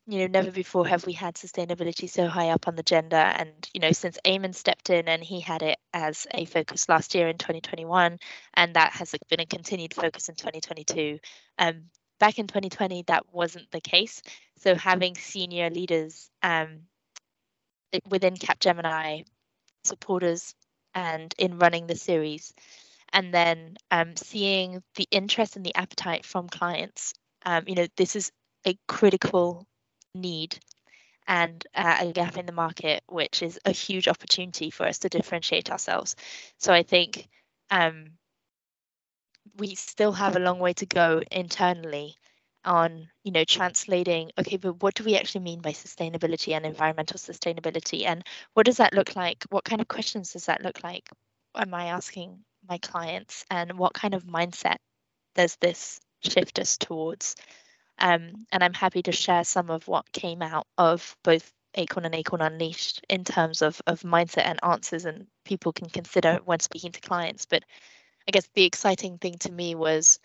you 0.05 0.19
know, 0.19 0.27
never 0.27 0.51
before 0.51 0.86
have 0.88 1.05
we 1.05 1.13
had 1.13 1.36
sustainability 1.36 2.10
so 2.10 2.27
high 2.27 2.50
up 2.50 2.67
on 2.67 2.75
the 2.75 2.81
agenda. 2.81 3.15
And, 3.15 3.51
you 3.74 3.79
know, 3.79 3.91
since 3.91 4.17
Aiman 4.25 4.53
stepped 4.53 4.89
in 4.89 5.07
and 5.07 5.24
he 5.24 5.39
had 5.39 5.62
it 5.62 5.77
as 5.93 6.27
a 6.31 6.45
focus 6.45 6.89
last 6.89 7.15
year 7.15 7.29
in 7.29 7.38
2021, 7.38 8.19
and 8.53 8.74
that 8.74 8.91
has 8.93 9.15
been 9.29 9.39
a 9.39 9.45
continued 9.45 9.93
focus 9.93 10.27
in 10.27 10.36
2022. 10.36 11.19
Um, 11.57 11.83
back 12.19 12.38
in 12.38 12.48
2020, 12.48 13.03
that 13.07 13.25
wasn't 13.31 13.72
the 13.72 13.79
case. 13.79 14.22
So 14.57 14.75
having 14.75 15.15
senior 15.15 15.69
leaders 15.69 16.29
um, 16.41 16.81
within 18.10 18.36
Capgemini, 18.36 19.25
supporters, 19.86 20.53
and 20.93 21.33
in 21.38 21.60
running 21.60 21.88
the 21.88 21.95
series, 21.95 22.53
and 23.13 23.33
then 23.33 23.77
um, 23.89 24.15
seeing 24.17 24.83
the 24.95 25.07
interest 25.12 25.55
and 25.55 25.65
the 25.65 25.75
appetite 25.75 26.25
from 26.25 26.50
clients. 26.50 27.13
Um, 27.45 27.63
you 27.67 27.75
know, 27.75 27.88
this 27.95 28.15
is 28.15 28.31
a 28.65 28.77
critical 28.88 29.65
need. 30.13 30.60
And 31.25 31.65
uh, 31.74 31.98
a 32.01 32.12
gap 32.12 32.38
in 32.38 32.46
the 32.46 32.51
market, 32.51 33.01
which 33.08 33.41
is 33.41 33.60
a 33.63 33.72
huge 33.72 34.10
opportunity 34.10 34.70
for 34.70 34.86
us 34.86 35.00
to 35.00 35.10
differentiate 35.10 35.72
ourselves. 35.72 36.17
So 36.58 36.74
I 36.74 36.84
think 36.84 37.29
um, 37.72 38.12
we 39.58 39.75
still 39.75 40.12
have 40.12 40.36
a 40.36 40.39
long 40.39 40.60
way 40.60 40.74
to 40.74 40.86
go 40.86 41.22
internally 41.32 42.17
on 42.65 43.10
you 43.24 43.32
know 43.34 43.43
translating 43.43 44.32
okay 44.39 44.55
but 44.55 44.82
what 44.82 44.93
do 44.96 45.03
we 45.03 45.17
actually 45.17 45.41
mean 45.41 45.60
by 45.60 45.72
sustainability 45.72 46.53
and 46.53 46.65
environmental 46.65 47.17
sustainability? 47.17 48.05
And 48.05 48.24
what 48.53 48.65
does 48.65 48.77
that 48.77 48.93
look 48.93 49.15
like? 49.15 49.43
What 49.50 49.65
kind 49.65 49.82
of 49.82 49.88
questions 49.88 50.34
does 50.34 50.46
that 50.46 50.63
look 50.63 50.84
like 50.84 51.10
am 51.55 51.74
i 51.74 51.86
asking 51.88 52.39
my 52.67 52.77
clients? 52.77 53.46
And 53.51 53.77
what 53.77 53.93
kind 53.93 54.13
of 54.13 54.24
mindset 54.24 54.77
does 55.36 55.58
this 55.58 56.00
shift 56.22 56.60
us 56.60 56.77
towards 56.77 57.36
um, 58.00 58.45
and 58.51 58.63
I'm 58.63 58.73
happy 58.73 59.03
to 59.03 59.12
share 59.12 59.43
some 59.43 59.69
of 59.69 59.88
what 59.88 60.12
came 60.12 60.41
out 60.41 60.67
of 60.77 61.15
both 61.23 61.51
Acorn 61.75 62.05
and 62.05 62.15
Acorn 62.15 62.41
Unleashed 62.41 63.03
in 63.09 63.23
terms 63.23 63.62
of, 63.62 63.81
of 63.88 64.01
mindset 64.01 64.45
and 64.45 64.59
answers 64.63 65.05
and 65.05 65.27
people 65.43 65.73
can 65.73 65.89
consider 65.89 66.39
when 66.45 66.59
speaking 66.59 66.91
to 66.91 67.01
clients. 67.01 67.45
But 67.45 67.63
I 68.27 68.31
guess 68.31 68.47
the 68.53 68.65
exciting 68.65 69.17
thing 69.17 69.38
to 69.39 69.51
me 69.51 69.75
was 69.75 70.19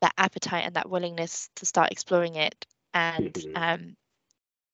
that 0.00 0.14
appetite 0.18 0.66
and 0.66 0.74
that 0.74 0.90
willingness 0.90 1.48
to 1.56 1.66
start 1.66 1.92
exploring 1.92 2.34
it 2.34 2.66
and 2.92 3.32
mm-hmm. 3.32 3.56
um, 3.56 3.96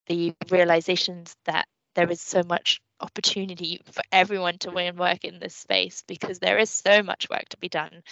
the 0.07 0.35
realizations 0.51 1.37
that 1.45 1.67
there 1.95 2.11
is 2.11 2.21
so 2.21 2.43
much 2.43 2.81
opportunity 3.01 3.81
for 3.93 4.03
everyone 4.11 4.59
to 4.59 4.71
win 4.71 4.97
work 4.97 5.25
in 5.25 5.39
this 5.39 5.55
space 5.55 6.03
because 6.07 6.39
there 6.39 6.59
is 6.59 6.71
so 6.71 7.03
much 7.03 7.29
work 7.29 7.49
to 7.51 7.59
be 7.59 7.69
done. 7.69 8.03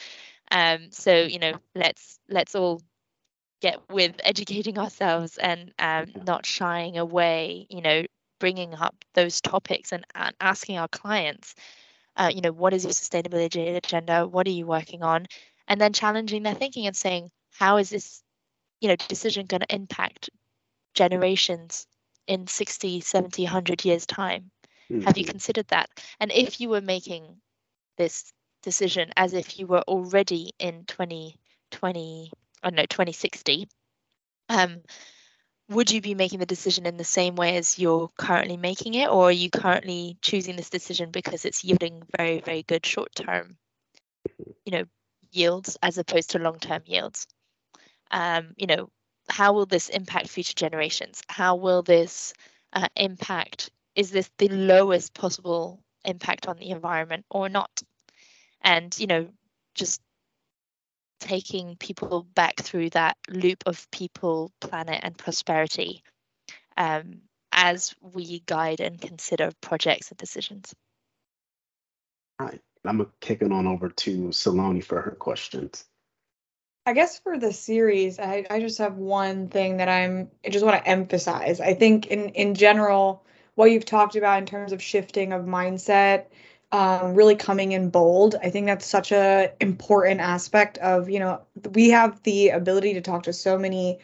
Um, 0.50 0.88
so 0.90 1.14
you 1.14 1.38
know, 1.38 1.54
let's 1.75 2.18
let's 2.28 2.54
all 2.54 2.80
get 3.60 3.80
with 3.90 4.14
educating 4.25 4.78
ourselves 4.84 5.38
and 5.38 5.72
um, 5.78 6.06
not 6.26 6.46
shying 6.46 6.98
away, 6.98 7.66
you 7.70 7.82
know, 7.82 8.04
bringing 8.38 8.75
up 8.75 8.94
those 9.14 9.40
topics 9.40 9.92
and, 9.92 10.04
and 10.14 10.34
asking 10.40 10.78
our 10.78 10.88
clients, 10.88 11.54
uh, 12.16 12.30
you 12.34 12.40
know, 12.40 12.52
what 12.52 12.75
is 12.75 12.84
your 12.84 12.92
sustainability 12.92 13.76
agenda? 13.76 14.26
What 14.26 14.46
are 14.46 14.50
you 14.50 14.66
working 14.66 15.02
on? 15.02 15.26
And 15.68 15.80
then 15.80 15.92
challenging 15.92 16.42
their 16.42 16.54
thinking 16.54 16.86
and 16.86 16.96
saying, 16.96 17.30
how 17.50 17.78
is 17.78 17.90
this, 17.90 18.22
you 18.80 18.88
know, 18.88 18.96
decision 18.96 19.46
going 19.46 19.62
to 19.62 19.75
impact 19.75 20.30
generations 20.94 21.86
in 22.26 22.46
60, 22.46 23.00
70, 23.00 23.44
100 23.44 23.84
years' 23.84 24.06
time? 24.06 24.50
Mm-hmm. 24.90 25.02
Have 25.02 25.18
you 25.18 25.25
mm-hmm. 25.25 25.30
considered 25.30 25.68
that? 25.68 25.90
And 26.20 26.30
if 26.32 26.60
you 26.60 26.68
were 26.68 26.80
making 26.80 27.40
this 27.96 28.32
decision 28.62 29.12
as 29.16 29.32
if 29.32 29.58
you 29.58 29.66
were 29.66 29.82
already 29.82 30.52
in 30.58 30.84
2020, 30.86 32.30
I 32.62 32.70
don't 32.70 32.76
know, 32.76 32.86
2060, 32.86 33.68
um, 34.48 34.82
would 35.68 35.90
you 35.90 36.00
be 36.00 36.14
making 36.14 36.38
the 36.38 36.46
decision 36.46 36.86
in 36.86 36.96
the 36.96 37.04
same 37.04 37.34
way 37.34 37.56
as 37.56 37.78
you're 37.78 38.08
currently 38.16 38.56
making 38.56 38.94
it, 38.94 39.08
or 39.08 39.28
are 39.28 39.32
you 39.32 39.50
currently 39.50 40.16
choosing 40.22 40.56
this 40.56 40.70
decision 40.70 41.10
because 41.10 41.44
it's 41.44 41.64
yielding 41.64 42.02
very, 42.16 42.40
very 42.40 42.62
good 42.62 42.86
short-term, 42.86 43.56
you 44.64 44.72
know, 44.72 44.84
yields 45.32 45.76
as 45.82 45.98
opposed 45.98 46.30
to 46.30 46.38
long-term 46.38 46.82
yields? 46.86 47.26
Um, 48.10 48.54
you 48.56 48.68
know, 48.68 48.90
how 49.28 49.52
will 49.52 49.66
this 49.66 49.88
impact 49.88 50.28
future 50.28 50.54
generations? 50.54 51.20
How 51.28 51.56
will 51.56 51.82
this 51.82 52.32
uh, 52.72 52.88
impact? 52.94 53.70
Is 53.96 54.10
this 54.10 54.30
the 54.38 54.48
lowest 54.48 55.14
possible 55.14 55.82
impact 56.04 56.46
on 56.46 56.58
the 56.58 56.70
environment 56.70 57.25
or 57.28 57.48
not? 57.48 57.82
And 58.62 58.96
you 58.98 59.08
know, 59.08 59.28
just 59.75 60.00
taking 61.20 61.76
people 61.76 62.26
back 62.35 62.56
through 62.56 62.90
that 62.90 63.16
loop 63.28 63.62
of 63.66 63.90
people, 63.90 64.52
planet, 64.61 65.00
and 65.02 65.16
prosperity 65.16 66.02
um, 66.76 67.23
as 67.52 67.94
we 68.00 68.40
guide 68.46 68.80
and 68.80 69.00
consider 69.00 69.50
projects 69.61 70.11
and 70.11 70.18
decisions. 70.18 70.75
All 72.38 72.46
right. 72.46 72.61
I'm 72.85 72.99
going 72.99 73.08
to 73.08 73.12
kick 73.20 73.42
it 73.42 73.50
on 73.50 73.66
over 73.66 73.88
to 73.88 74.28
Saloni 74.28 74.85
for 74.85 75.00
her 75.00 75.12
questions. 75.12 75.85
I 76.85 76.92
guess 76.92 77.18
for 77.18 77.37
the 77.37 77.52
series, 77.52 78.20
I, 78.20 78.46
I 78.49 78.61
just 78.61 78.78
have 78.78 78.94
one 78.94 79.49
thing 79.49 79.78
that 79.78 79.88
I'm 79.88 80.30
I 80.44 80.50
just 80.50 80.64
want 80.64 80.82
to 80.82 80.88
emphasize. 80.88 81.61
I 81.61 81.75
think 81.75 82.06
in 82.06 82.28
in 82.28 82.54
general, 82.54 83.25
what 83.56 83.73
you've 83.73 83.85
talked 83.85 84.14
about 84.14 84.38
in 84.38 84.46
terms 84.46 84.73
of 84.73 84.80
shifting 84.80 85.32
of 85.32 85.44
mindset 85.44 86.26
um, 86.76 87.14
really 87.14 87.37
coming 87.37 87.73
in 87.73 87.88
bold. 87.88 88.35
I 88.42 88.50
think 88.50 88.66
that's 88.66 88.85
such 88.85 89.11
a 89.11 89.50
important 89.61 90.21
aspect 90.21 90.76
of 90.76 91.09
you 91.09 91.21
know 91.21 91.40
we 91.73 91.88
have 91.90 92.23
the 92.23 92.50
ability 92.50 92.92
to 92.95 93.00
talk 93.00 93.23
to 93.23 93.33
so 93.33 93.59
many 93.59 93.99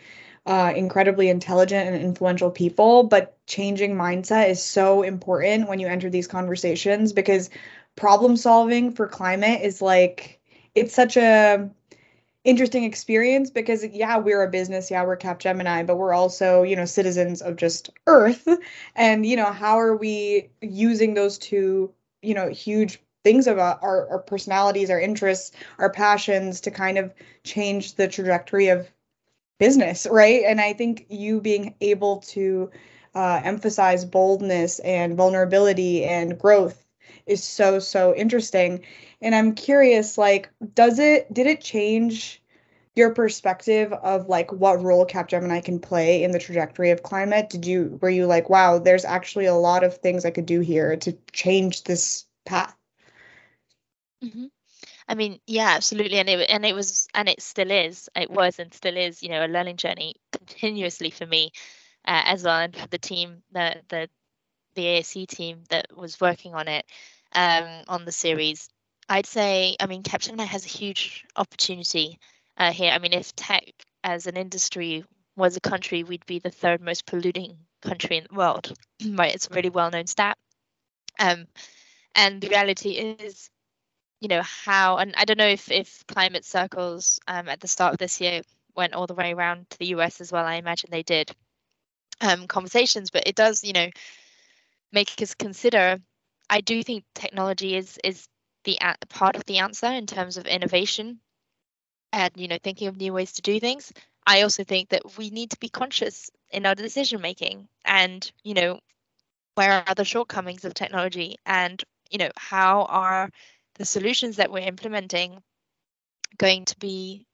uh, 0.47 0.73
incredibly 0.75 1.29
intelligent 1.29 1.91
and 1.91 2.03
influential 2.03 2.51
people, 2.51 3.03
but 3.03 3.37
changing 3.47 3.95
mindset 3.95 4.49
is 4.49 4.65
so 4.65 5.03
important 5.03 5.69
when 5.69 5.81
you 5.81 5.87
enter 5.87 6.09
these 6.09 6.27
conversations 6.27 7.13
because 7.13 7.51
problem 7.95 8.39
solving 8.39 8.91
for 8.93 9.07
climate 9.07 9.61
is 9.61 9.83
like 9.83 10.41
it's 10.75 10.95
such 10.95 11.19
a 11.19 11.69
interesting 12.43 12.85
experience 12.85 13.51
because 13.51 13.85
yeah 13.85 14.17
we're 14.17 14.43
a 14.43 14.51
business 14.51 14.91
yeah 14.91 15.05
we're 15.05 15.17
capgemini 15.17 15.87
but 15.87 15.97
we're 15.97 16.15
also 16.15 16.63
you 16.63 16.75
know 16.75 16.87
citizens 16.87 17.41
of 17.43 17.55
just 17.55 17.91
earth 18.07 18.49
and 18.97 19.25
you 19.27 19.37
know 19.37 19.53
how 19.53 19.79
are 19.79 19.95
we 19.95 20.49
using 20.61 21.15
those 21.15 21.39
two 21.39 21.93
you 22.23 22.35
know 22.35 22.49
huge 22.49 23.01
things 23.25 23.47
about 23.47 23.83
our, 23.83 24.09
our 24.09 24.19
personalities 24.19 24.91
our 24.91 25.01
interests 25.01 25.53
our 25.79 25.91
passions 25.91 26.61
to 26.63 26.71
kind 26.71 26.99
of 26.99 27.13
change 27.45 27.95
the 27.95 28.09
trajectory 28.09 28.69
of 28.69 28.89
business 29.59 30.07
right? 30.11 30.43
And 30.47 30.61
i 30.61 30.73
think 30.73 31.07
you 31.09 31.41
being 31.41 31.75
able 31.81 32.19
to 32.19 32.71
uh, 33.15 33.41
emphasize 33.45 34.05
boldness 34.05 34.79
and 34.81 35.17
vulnerability 35.17 36.05
and 36.05 36.39
growth 36.39 36.85
is 37.27 37.45
so 37.45 37.79
so 37.79 38.15
interesting. 38.15 38.85
And 39.21 39.35
i'm 39.35 39.55
curious 39.55 40.19
like 40.19 40.51
does 40.75 40.99
it 40.99 41.33
did 41.33 41.47
it 41.47 41.61
change 41.61 42.42
your 42.95 43.15
perspective 43.15 43.93
of 43.93 44.29
like 44.29 44.53
what 44.53 44.83
role 44.83 45.07
capgemini 45.07 45.65
can 45.65 45.79
play 45.79 46.23
in 46.23 46.31
the 46.31 46.39
trajectory 46.39 46.91
of 46.91 47.03
climate? 47.03 47.49
Did 47.49 47.67
you 47.67 47.99
were 48.03 48.11
you 48.11 48.27
like 48.27 48.51
wow 48.51 48.79
there's 48.79 49.05
actually 49.05 49.47
a 49.47 49.55
lot 49.55 49.85
of 49.85 49.97
things 49.97 50.25
i 50.25 50.31
could 50.31 50.47
do 50.47 50.61
here 50.61 50.97
to 50.97 51.17
change 51.33 51.85
this 51.85 52.27
path 52.45 52.77
mm-hmm. 54.23 54.47
i 55.09 55.15
mean 55.15 55.39
yeah 55.47 55.71
absolutely. 55.71 56.19
And 56.19 56.29
it 56.29 56.51
and 56.51 56.67
it 56.67 56.75
was 56.75 57.09
and 57.15 57.29
it 57.29 57.41
still 57.41 57.71
is. 57.71 58.09
It 58.15 58.31
was 58.31 58.59
and 58.59 58.73
still 58.75 58.97
is 58.97 59.23
you 59.23 59.31
know 59.31 59.45
a 59.45 59.49
learning 59.49 59.77
journey 59.77 60.17
continuously 60.33 61.11
for 61.11 61.27
me 61.27 61.53
uh, 62.05 62.23
as 62.27 62.43
well 62.45 62.59
and 62.59 62.77
for 62.77 62.89
the 62.89 62.99
team 62.99 63.43
the 63.53 63.77
the 63.89 64.09
the 64.75 64.87
ASE 64.87 65.27
team 65.29 65.63
that 65.69 65.95
was 65.97 66.21
working 66.21 66.55
on 66.55 66.67
it 66.67 66.87
um, 67.35 67.85
on 67.89 68.05
the 68.05 68.13
series. 68.13 68.69
I'd 69.09 69.27
say 69.27 69.77
I 69.81 69.87
mean 69.87 70.03
Capgemini 70.03 70.47
has 70.47 70.65
a 70.65 70.69
huge 70.69 71.25
opportunity 71.37 72.19
uh, 72.63 72.73
here. 72.73 72.93
I 72.93 72.99
mean, 72.99 73.13
if 73.13 73.35
tech 73.35 73.65
as 74.05 74.29
an 74.29 74.37
industry 74.37 75.05
was 75.37 75.57
a 75.57 75.61
country, 75.61 76.05
we'd 76.05 76.27
be 76.27 76.39
the 76.39 76.51
third 76.51 76.81
most 76.81 77.07
polluting 77.07 77.59
country 77.81 78.19
in 78.19 78.27
the 78.31 78.37
world. 78.37 78.73
right? 79.11 79.35
It's 79.35 79.49
a 79.51 79.55
really 79.55 79.71
well-known 79.71 80.07
stat. 80.07 80.39
Um, 81.19 81.47
and 82.15 82.41
the 82.41 82.49
reality 82.49 82.91
is, 82.91 83.51
you 84.21 84.29
know, 84.29 84.43
how 84.43 84.99
and 84.99 85.15
I 85.17 85.25
don't 85.25 85.39
know 85.39 85.49
if 85.49 85.71
if 85.71 86.07
climate 86.07 86.45
circles 86.45 87.19
um, 87.27 87.49
at 87.49 87.61
the 87.61 87.69
start 87.69 87.95
of 87.95 87.99
this 87.99 88.21
year 88.21 88.43
went 88.77 88.95
all 88.95 89.09
the 89.09 89.15
way 89.15 89.33
around 89.33 89.69
to 89.71 89.79
the 89.79 89.87
US 89.97 90.21
as 90.21 90.31
well. 90.31 90.45
I 90.45 90.55
imagine 90.55 90.91
they 90.91 91.03
did 91.03 91.35
um, 92.21 92.47
conversations, 92.47 93.11
but 93.11 93.27
it 93.27 93.35
does, 93.35 93.65
you 93.65 93.73
know, 93.73 93.89
make 94.93 95.21
us 95.21 95.35
consider. 95.35 95.99
I 96.49 96.61
do 96.61 96.83
think 96.85 97.05
technology 97.15 97.75
is 97.75 97.99
is 98.05 98.29
the 98.65 98.79
part 99.09 99.35
of 99.35 99.45
the 99.47 99.59
answer 99.59 99.87
in 99.87 100.07
terms 100.07 100.37
of 100.37 100.47
innovation 100.47 101.19
and 102.13 102.33
you 102.37 102.49
know 102.49 102.59
thinking 102.63 102.89
of 102.89 102.97
new 102.97 103.13
ways 103.13 103.33
to 103.33 103.43
do 103.43 103.59
things 103.61 103.93
i 104.27 104.43
also 104.43 104.65
think 104.65 104.89
that 104.91 105.17
we 105.17 105.31
need 105.31 105.51
to 105.51 105.59
be 105.59 105.69
conscious 105.69 106.31
in 106.51 106.67
our 106.67 106.75
decision 106.75 107.21
making 107.21 107.69
and 107.85 108.31
you 108.43 108.55
know 108.55 108.79
where 109.55 109.85
are 109.87 109.95
the 109.95 110.05
shortcomings 110.05 110.65
of 110.65 110.75
technology 110.75 111.37
and 111.47 111.83
you 112.11 112.19
know 112.19 112.31
how 112.37 112.85
are 112.85 113.31
the 113.77 113.85
solutions 113.85 114.37
that 114.37 114.51
we're 114.51 114.61
implementing 114.61 115.43
going 116.39 116.65
to 116.65 116.79
be 116.79 117.27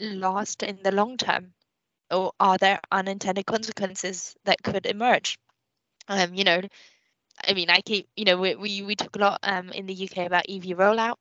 last 0.00 0.62
in 0.62 0.78
the 0.82 0.92
long 0.92 1.16
term 1.16 1.52
or 2.10 2.32
are 2.40 2.58
there 2.58 2.80
unintended 2.90 3.46
consequences 3.46 4.34
that 4.44 4.62
could 4.62 4.86
emerge? 4.86 5.38
Um, 6.08 6.34
you 6.34 6.44
know, 6.44 6.60
I 7.46 7.54
mean, 7.54 7.70
I 7.70 7.80
keep, 7.80 8.08
you 8.16 8.24
know, 8.24 8.36
we 8.38 8.54
we, 8.54 8.82
we 8.82 8.96
talk 8.96 9.14
a 9.16 9.18
lot 9.18 9.40
um, 9.42 9.70
in 9.70 9.86
the 9.86 10.08
UK 10.08 10.26
about 10.26 10.48
EV 10.48 10.76
rollout, 10.76 11.16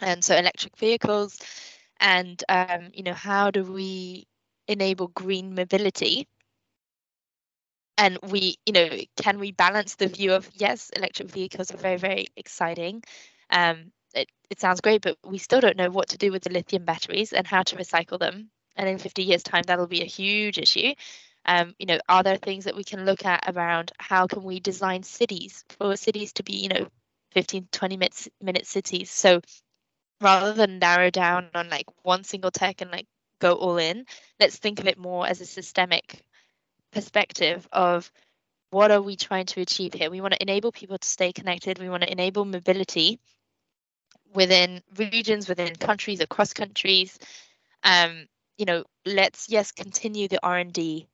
and 0.00 0.24
so 0.24 0.36
electric 0.36 0.76
vehicles, 0.76 1.38
and 2.00 2.42
um, 2.48 2.90
you 2.92 3.02
know, 3.02 3.14
how 3.14 3.50
do 3.50 3.64
we 3.64 4.26
enable 4.68 5.08
green 5.08 5.54
mobility? 5.54 6.26
And 7.98 8.18
we, 8.22 8.56
you 8.66 8.72
know, 8.72 8.88
can 9.16 9.38
we 9.38 9.52
balance 9.52 9.94
the 9.94 10.08
view 10.08 10.32
of 10.34 10.50
yes, 10.54 10.90
electric 10.90 11.30
vehicles 11.30 11.70
are 11.72 11.78
very, 11.78 11.96
very 11.96 12.26
exciting. 12.36 13.02
Um, 13.50 13.92
it, 14.14 14.28
it 14.50 14.60
sounds 14.60 14.80
great, 14.80 15.02
but 15.02 15.16
we 15.24 15.38
still 15.38 15.60
don't 15.60 15.76
know 15.76 15.90
what 15.90 16.08
to 16.10 16.18
do 16.18 16.30
with 16.30 16.42
the 16.42 16.52
lithium 16.52 16.84
batteries 16.84 17.32
and 17.32 17.46
how 17.46 17.62
to 17.62 17.76
recycle 17.76 18.18
them. 18.18 18.50
And 18.76 18.88
in 18.88 18.98
50 18.98 19.22
years' 19.22 19.42
time, 19.42 19.62
that'll 19.66 19.86
be 19.86 20.02
a 20.02 20.06
huge 20.06 20.58
issue. 20.58 20.92
Um, 21.46 21.74
you 21.78 21.86
know, 21.86 21.98
are 22.08 22.22
there 22.22 22.36
things 22.36 22.64
that 22.64 22.76
we 22.76 22.84
can 22.84 23.04
look 23.06 23.24
at 23.24 23.44
around 23.54 23.92
how 23.98 24.26
can 24.26 24.42
we 24.42 24.60
design 24.60 25.02
cities 25.02 25.64
for 25.70 25.96
cities 25.96 26.32
to 26.34 26.42
be, 26.42 26.54
you 26.56 26.68
know, 26.68 26.88
15, 27.32 27.68
20 27.72 27.96
minutes 27.96 28.28
minute 28.42 28.66
cities? 28.66 29.10
So 29.10 29.40
rather 30.20 30.52
than 30.54 30.78
narrow 30.78 31.10
down 31.10 31.50
on 31.54 31.68
like 31.70 31.86
one 32.02 32.24
single 32.24 32.50
tech 32.50 32.80
and 32.80 32.90
like 32.90 33.06
go 33.40 33.54
all 33.54 33.76
in, 33.78 34.06
let's 34.40 34.56
think 34.58 34.80
of 34.80 34.86
it 34.86 34.98
more 34.98 35.26
as 35.26 35.40
a 35.40 35.46
systemic 35.46 36.22
perspective 36.92 37.68
of 37.72 38.10
what 38.70 38.90
are 38.90 39.02
we 39.02 39.16
trying 39.16 39.46
to 39.46 39.60
achieve 39.60 39.94
here? 39.94 40.10
We 40.10 40.20
want 40.20 40.34
to 40.34 40.42
enable 40.42 40.72
people 40.72 40.98
to 40.98 41.08
stay 41.08 41.32
connected. 41.32 41.78
We 41.78 41.88
want 41.88 42.02
to 42.02 42.12
enable 42.12 42.44
mobility 42.44 43.20
within 44.34 44.82
regions, 44.96 45.48
within 45.48 45.74
countries, 45.76 46.20
across 46.20 46.52
countries. 46.52 47.18
Um, 47.82 48.26
you 48.58 48.66
know, 48.66 48.84
let's 49.04 49.48
yes 49.48 49.72
continue 49.72 50.28
the 50.28 50.40
R 50.42 50.58
and 50.58 50.72
D 50.72 51.08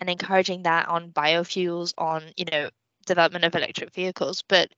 and 0.00 0.10
encouraging 0.10 0.62
that 0.64 0.88
on 0.88 1.12
biofuels, 1.12 1.94
on 1.98 2.24
you 2.36 2.44
know 2.50 2.70
development 3.06 3.44
of 3.44 3.54
electric 3.54 3.92
vehicles, 3.94 4.42
but 4.48 4.70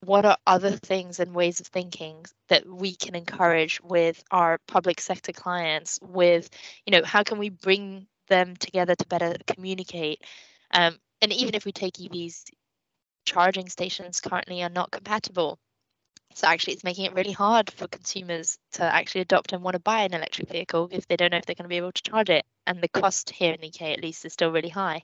what 0.00 0.24
are 0.24 0.38
other 0.46 0.70
things 0.70 1.20
and 1.20 1.34
ways 1.34 1.60
of 1.60 1.66
thinking 1.66 2.24
that 2.48 2.66
we 2.66 2.94
can 2.94 3.14
encourage 3.14 3.80
with 3.82 4.22
our 4.30 4.58
public 4.66 5.00
sector 5.00 5.32
clients 5.32 5.98
with 6.02 6.48
you 6.86 6.92
know 6.92 7.04
how 7.04 7.22
can 7.22 7.38
we 7.38 7.50
bring 7.50 8.06
them 8.28 8.56
together 8.56 8.94
to 8.94 9.06
better 9.06 9.34
communicate 9.46 10.22
um, 10.72 10.96
and 11.20 11.32
even 11.32 11.54
if 11.54 11.64
we 11.64 11.72
take 11.72 11.94
evs 11.94 12.44
charging 13.24 13.68
stations 13.68 14.20
currently 14.20 14.62
are 14.62 14.70
not 14.70 14.90
compatible 14.90 15.58
so 16.34 16.46
actually, 16.46 16.74
it's 16.74 16.84
making 16.84 17.06
it 17.06 17.14
really 17.14 17.32
hard 17.32 17.70
for 17.70 17.88
consumers 17.88 18.58
to 18.72 18.84
actually 18.84 19.22
adopt 19.22 19.52
and 19.52 19.62
want 19.62 19.74
to 19.74 19.80
buy 19.80 20.02
an 20.02 20.14
electric 20.14 20.48
vehicle 20.48 20.88
if 20.92 21.06
they 21.06 21.16
don't 21.16 21.32
know 21.32 21.38
if 21.38 21.44
they're 21.44 21.56
going 21.56 21.64
to 21.64 21.68
be 21.68 21.76
able 21.76 21.92
to 21.92 22.02
charge 22.02 22.30
it. 22.30 22.46
And 22.66 22.80
the 22.80 22.88
cost 22.88 23.30
here 23.30 23.52
in 23.52 23.60
the 23.60 23.68
UK, 23.68 23.92
at 23.92 24.00
least, 24.00 24.24
is 24.24 24.32
still 24.32 24.52
really 24.52 24.68
high. 24.68 25.02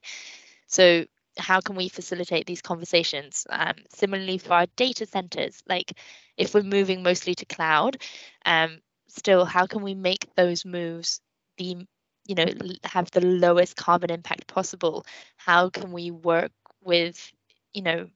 So 0.69 1.05
how 1.39 1.61
can 1.61 1.77
we 1.77 1.89
facilitate 1.89 2.47
these 2.47 2.63
conversations? 2.63 3.47
Um, 3.51 3.75
similarly 3.91 4.39
for 4.39 4.55
our 4.55 4.67
data 4.77 5.07
centers, 5.07 5.63
like 5.69 5.93
if 6.37 6.55
we're 6.55 6.63
moving 6.63 7.03
mostly 7.03 7.35
to 7.37 7.47
cloud, 7.47 7.99
um, 8.45 8.81
still 9.09 9.45
how 9.45 9.67
can 9.67 9.83
we 9.83 9.95
make 9.95 10.35
those 10.37 10.65
moves 10.65 11.21
the 11.59 11.87
you 12.27 12.35
know 12.35 12.47
have 12.85 13.11
the 13.13 13.25
lowest 13.25 13.77
carbon 13.77 14.11
impact 14.11 14.47
possible? 14.47 15.05
How 15.37 15.71
can 15.71 15.93
we 15.93 16.11
work 16.11 16.53
with 16.83 17.33
you 17.75 17.83
know 17.83 18.09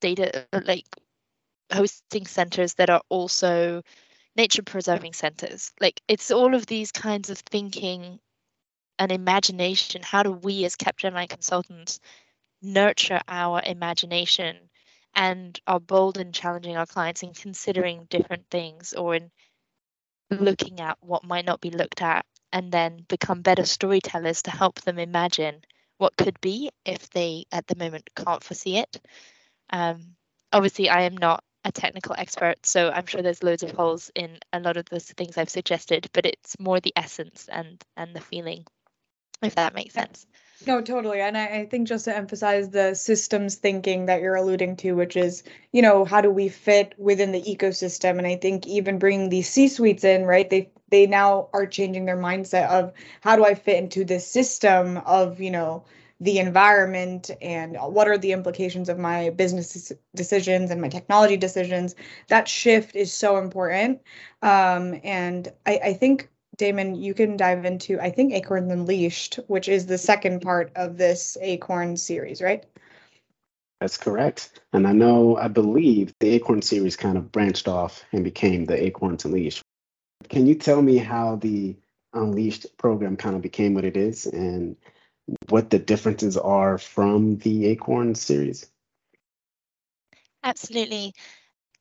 data 0.00 0.46
like 0.64 0.86
hosting 1.72 2.26
centers 2.26 2.74
that 2.74 2.90
are 2.90 3.02
also 3.08 3.82
nature 4.36 4.62
preserving 4.62 5.12
centers. 5.14 5.72
Like 5.80 6.00
it's 6.08 6.30
all 6.30 6.54
of 6.54 6.66
these 6.66 6.92
kinds 6.92 7.30
of 7.30 7.38
thinking 7.38 8.20
and 8.98 9.12
imagination. 9.12 10.02
How 10.02 10.22
do 10.22 10.32
we 10.32 10.64
as 10.64 10.76
Capgemini 10.76 11.28
consultants 11.28 12.00
nurture 12.62 13.20
our 13.28 13.62
imagination 13.64 14.56
and 15.14 15.58
are 15.66 15.80
bold 15.80 16.18
in 16.18 16.32
challenging 16.32 16.76
our 16.76 16.86
clients 16.86 17.22
in 17.22 17.32
considering 17.32 18.06
different 18.10 18.46
things 18.50 18.92
or 18.92 19.14
in 19.14 19.30
looking 20.30 20.80
at 20.80 20.98
what 21.00 21.24
might 21.24 21.44
not 21.44 21.60
be 21.60 21.70
looked 21.70 22.02
at 22.02 22.26
and 22.52 22.72
then 22.72 23.04
become 23.08 23.42
better 23.42 23.64
storytellers 23.64 24.42
to 24.42 24.50
help 24.50 24.80
them 24.82 24.98
imagine 24.98 25.62
what 25.98 26.16
could 26.16 26.40
be 26.40 26.70
if 26.84 27.08
they 27.10 27.44
at 27.52 27.66
the 27.66 27.76
moment 27.76 28.08
can't 28.14 28.44
foresee 28.44 28.78
it. 28.78 29.00
Um, 29.70 30.16
obviously, 30.52 30.88
I 30.88 31.02
am 31.02 31.16
not 31.16 31.42
a 31.64 31.72
technical 31.72 32.14
expert, 32.16 32.64
so 32.64 32.90
I'm 32.90 33.06
sure 33.06 33.22
there's 33.22 33.42
loads 33.42 33.62
of 33.62 33.72
holes 33.72 34.10
in 34.14 34.38
a 34.52 34.60
lot 34.60 34.76
of 34.76 34.86
the 34.86 35.00
things 35.00 35.36
I've 35.36 35.50
suggested, 35.50 36.08
but 36.12 36.26
it's 36.26 36.58
more 36.60 36.80
the 36.80 36.92
essence 36.96 37.48
and 37.50 37.82
and 37.96 38.14
the 38.14 38.20
feeling, 38.20 38.66
if 39.42 39.54
that 39.54 39.74
makes 39.74 39.94
sense. 39.94 40.26
No, 40.66 40.80
totally. 40.80 41.20
And 41.20 41.36
I, 41.36 41.46
I, 41.46 41.66
think 41.66 41.86
just 41.86 42.06
to 42.06 42.16
emphasize 42.16 42.70
the 42.70 42.94
systems 42.94 43.56
thinking 43.56 44.06
that 44.06 44.22
you're 44.22 44.36
alluding 44.36 44.76
to, 44.76 44.92
which 44.92 45.16
is, 45.16 45.42
you 45.70 45.82
know, 45.82 46.04
how 46.04 46.22
do 46.22 46.30
we 46.30 46.48
fit 46.48 46.94
within 46.96 47.32
the 47.32 47.42
ecosystem? 47.42 48.18
And 48.18 48.26
I 48.26 48.36
think 48.36 48.66
even 48.66 48.98
bringing 48.98 49.28
these 49.28 49.50
C-suites 49.50 50.02
in, 50.02 50.24
right? 50.24 50.48
They 50.48 50.70
they 50.88 51.06
now 51.06 51.48
are 51.52 51.66
changing 51.66 52.06
their 52.06 52.16
mindset 52.16 52.68
of 52.68 52.92
how 53.20 53.36
do 53.36 53.44
I 53.44 53.54
fit 53.54 53.76
into 53.76 54.04
this 54.04 54.26
system 54.26 54.98
of, 54.98 55.40
you 55.40 55.50
know, 55.50 55.84
the 56.20 56.38
environment 56.38 57.30
and 57.42 57.76
what 57.76 58.08
are 58.08 58.16
the 58.16 58.32
implications 58.32 58.88
of 58.88 58.98
my 58.98 59.30
business 59.30 59.92
decisions 60.14 60.70
and 60.70 60.80
my 60.80 60.88
technology 60.88 61.36
decisions. 61.36 61.94
That 62.28 62.48
shift 62.48 62.96
is 62.96 63.12
so 63.12 63.36
important. 63.36 64.00
Um, 64.42 64.98
and 65.04 65.52
I, 65.66 65.80
I 65.84 65.92
think 65.92 66.30
Damon, 66.56 66.94
you 66.94 67.14
can 67.14 67.36
dive 67.36 67.64
into, 67.64 68.00
I 68.00 68.10
think, 68.10 68.32
Acorns 68.32 68.72
Unleashed, 68.72 69.40
which 69.46 69.68
is 69.68 69.86
the 69.86 69.98
second 69.98 70.40
part 70.40 70.72
of 70.76 70.96
this 70.96 71.36
Acorn 71.40 71.96
series, 71.96 72.40
right? 72.40 72.64
That's 73.80 73.98
correct. 73.98 74.60
And 74.72 74.86
I 74.86 74.92
know, 74.92 75.36
I 75.36 75.48
believe 75.48 76.14
the 76.20 76.30
Acorn 76.30 76.62
series 76.62 76.96
kind 76.96 77.18
of 77.18 77.30
branched 77.30 77.68
off 77.68 78.02
and 78.12 78.24
became 78.24 78.64
the 78.64 78.82
Acorns 78.84 79.24
Unleashed. 79.24 79.62
Can 80.28 80.46
you 80.46 80.54
tell 80.54 80.80
me 80.80 80.96
how 80.96 81.36
the 81.36 81.76
Unleashed 82.14 82.78
program 82.78 83.16
kind 83.16 83.36
of 83.36 83.42
became 83.42 83.74
what 83.74 83.84
it 83.84 83.96
is 83.96 84.24
and 84.24 84.76
what 85.48 85.68
the 85.68 85.78
differences 85.78 86.36
are 86.38 86.78
from 86.78 87.36
the 87.38 87.66
Acorn 87.66 88.14
series? 88.14 88.70
Absolutely. 90.42 91.12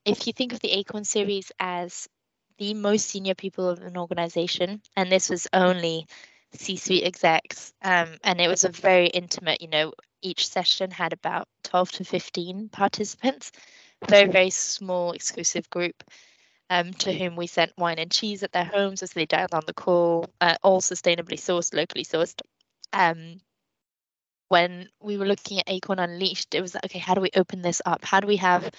If 0.03 0.27
you 0.27 0.33
think 0.33 0.51
of 0.51 0.59
the 0.59 0.71
Acorn 0.71 1.05
series 1.05 1.51
as 1.59 2.09
the 2.57 2.73
most 2.73 3.07
senior 3.07 3.35
people 3.35 3.69
of 3.69 3.81
an 3.81 3.97
organization, 3.97 4.81
and 4.95 5.11
this 5.11 5.29
was 5.29 5.47
only 5.53 6.07
C 6.53 6.77
suite 6.77 7.03
execs, 7.05 7.73
um, 7.81 8.17
and 8.23 8.39
it 8.39 8.47
was 8.47 8.63
a 8.63 8.69
very 8.69 9.07
intimate, 9.07 9.61
you 9.61 9.67
know, 9.67 9.93
each 10.21 10.47
session 10.47 10.91
had 10.91 11.13
about 11.13 11.47
12 11.63 11.91
to 11.93 12.03
15 12.05 12.69
participants, 12.69 13.51
very, 14.07 14.29
very 14.29 14.49
small, 14.49 15.11
exclusive 15.11 15.69
group. 15.69 16.03
Um, 16.67 16.93
to 16.93 17.13
whom 17.13 17.35
we 17.35 17.45
sent 17.45 17.77
wine 17.77 17.99
and 17.99 18.11
cheese 18.11 18.41
at 18.41 18.51
their 18.51 18.65
homes 18.65 19.03
as 19.03 19.11
they 19.11 19.27
dialed 19.27 19.53
on 19.53 19.61
the 19.67 19.73
call, 19.73 20.25
uh, 20.41 20.55
all 20.63 20.81
sustainably 20.81 21.37
sourced, 21.37 21.75
locally 21.75 22.03
sourced 22.03 22.41
um, 22.95 23.39
when 24.47 24.89
we 25.01 25.17
were 25.17 25.25
looking 25.25 25.59
at 25.59 25.69
Acorn 25.69 25.99
Unleashed, 25.99 26.55
it 26.55 26.61
was 26.61 26.73
like, 26.73 26.85
okay, 26.85 26.99
how 26.99 27.13
do 27.13 27.21
we 27.21 27.29
open 27.35 27.61
this 27.61 27.81
up? 27.85 28.05
How 28.05 28.19
do 28.19 28.27
we 28.27 28.37
have 28.37 28.71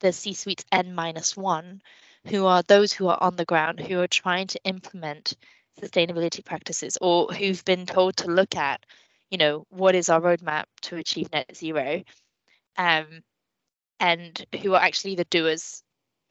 the 0.00 0.12
C 0.12 0.34
suites 0.34 0.64
N 0.70 0.94
minus 0.94 1.36
one, 1.36 1.80
who 2.26 2.46
are 2.46 2.62
those 2.62 2.92
who 2.92 3.08
are 3.08 3.18
on 3.20 3.36
the 3.36 3.44
ground, 3.44 3.80
who 3.80 4.00
are 4.00 4.06
trying 4.06 4.46
to 4.48 4.60
implement 4.64 5.34
sustainability 5.80 6.44
practices 6.44 6.98
or 7.00 7.28
who've 7.28 7.64
been 7.64 7.86
told 7.86 8.16
to 8.16 8.28
look 8.30 8.56
at, 8.56 8.84
you 9.30 9.38
know, 9.38 9.66
what 9.70 9.94
is 9.94 10.08
our 10.08 10.20
roadmap 10.20 10.64
to 10.82 10.96
achieve 10.96 11.32
net 11.32 11.56
zero? 11.56 12.02
Um, 12.76 13.22
and 13.98 14.44
who 14.62 14.74
are 14.74 14.82
actually 14.82 15.14
the 15.16 15.24
doers, 15.24 15.82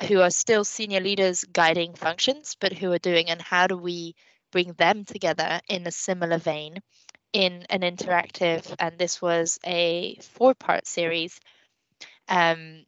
who 0.07 0.19
are 0.21 0.29
still 0.29 0.63
senior 0.63 0.99
leaders 0.99 1.43
guiding 1.43 1.93
functions, 1.95 2.55
but 2.59 2.73
who 2.73 2.91
are 2.91 2.99
doing, 2.99 3.29
and 3.29 3.41
how 3.41 3.67
do 3.67 3.77
we 3.77 4.15
bring 4.51 4.73
them 4.73 5.05
together 5.05 5.61
in 5.69 5.87
a 5.87 5.91
similar 5.91 6.37
vein 6.37 6.79
in 7.33 7.65
an 7.69 7.81
interactive, 7.81 8.75
and 8.79 8.97
this 8.97 9.21
was 9.21 9.59
a 9.65 10.17
four 10.21 10.53
part 10.53 10.85
series 10.85 11.39
um, 12.27 12.85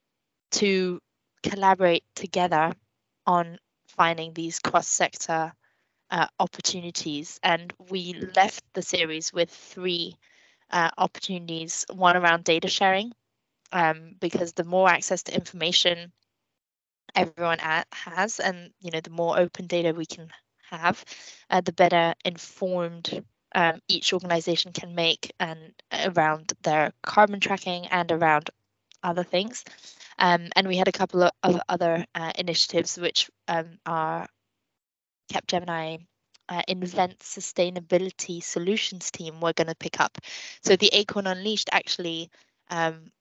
to 0.52 1.00
collaborate 1.44 2.04
together 2.16 2.74
on 3.26 3.58
finding 3.88 4.34
these 4.34 4.60
cross 4.60 4.88
sector 4.88 5.54
uh, 6.12 6.28
opportunities. 6.40 7.40
And 7.44 7.74
we 7.90 8.14
left 8.36 8.64
the 8.74 8.82
series 8.82 9.34
with 9.34 9.50
three 9.50 10.16
uh, 10.70 10.90
opportunities 10.98 11.86
one 11.94 12.18
around 12.18 12.44
data 12.44 12.68
sharing, 12.68 13.14
um, 13.72 14.16
because 14.20 14.54
the 14.54 14.64
more 14.64 14.90
access 14.90 15.24
to 15.24 15.36
information 15.36 16.12
everyone 17.16 17.60
at, 17.60 17.88
has, 17.92 18.40
and 18.40 18.72
you 18.80 18.92
know, 18.92 19.02
the 19.02 19.10
more 19.10 19.38
open 19.38 19.68
data 19.68 19.94
we 19.94 20.06
can 20.06 20.28
have, 20.70 21.04
uh, 21.50 21.62
the 21.62 21.74
better 21.74 22.14
informed 22.26 23.24
um, 23.56 23.80
each 23.88 24.14
organization 24.14 24.72
can 24.72 24.96
make 24.96 25.32
and 25.40 25.74
around 26.06 26.54
their 26.64 26.92
carbon 27.04 27.40
tracking 27.40 27.86
and 27.88 28.12
around 28.12 28.50
other 29.04 29.24
things. 29.24 29.64
Um, 30.20 30.50
and 30.56 30.68
we 30.68 30.78
had 30.78 30.88
a 30.88 30.94
couple 30.94 31.24
of 31.24 31.62
other 31.68 32.06
uh, 32.16 32.32
initiatives 32.38 32.98
which 32.98 33.30
um, 33.48 33.78
are 33.86 34.28
Capgemini 35.32 36.06
uh, 36.50 36.62
invent 36.68 37.20
sustainability 37.20 38.44
solutions 38.44 39.12
team 39.12 39.40
were 39.40 39.54
going 39.54 39.68
to 39.68 39.76
pick 39.76 40.00
up. 40.00 40.18
So 40.64 40.76
the 40.76 40.90
Acorn 40.94 41.28
Unleashed 41.28 41.70
actually 41.72 42.30
um, 42.70 43.12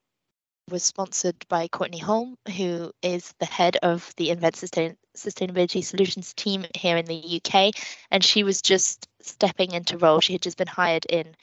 was 0.71 0.85
sponsored 0.85 1.37
by 1.49 1.69
Courtney 1.69 1.99
Holm, 1.99 2.37
who 2.57 2.93
is 3.03 3.33
the 3.39 3.47
head 3.47 3.77
of 3.83 4.13
the 4.17 4.31
Invent 4.31 4.57
Sustain- 4.57 4.97
Sustainability 5.17 5.85
Solutions 5.85 6.33
team 6.35 6.65
here 6.75 6.97
in 6.97 7.07
the 7.07 7.41
UK, 7.41 7.73
and 8.11 8.25
she 8.25 8.45
was 8.45 8.63
just 8.63 9.09
stepping 9.21 9.73
into 9.73 9.99
role. 9.99 10.21
She 10.21 10.33
had 10.33 10.43
just 10.43 10.59
been 10.59 10.67
hired 10.67 11.05
in, 11.07 11.35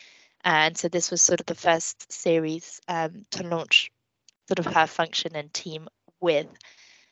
and 0.43 0.77
so 0.77 0.87
this 0.87 1.11
was 1.11 1.21
sort 1.21 1.39
of 1.39 1.45
the 1.45 1.55
first 1.55 2.11
series 2.11 2.81
um, 2.87 3.23
to 3.31 3.43
launch 3.43 3.91
sort 4.49 4.59
of 4.59 4.73
her 4.73 4.87
function 4.87 5.35
and 5.35 5.53
team 5.53 5.87
with. 6.19 6.47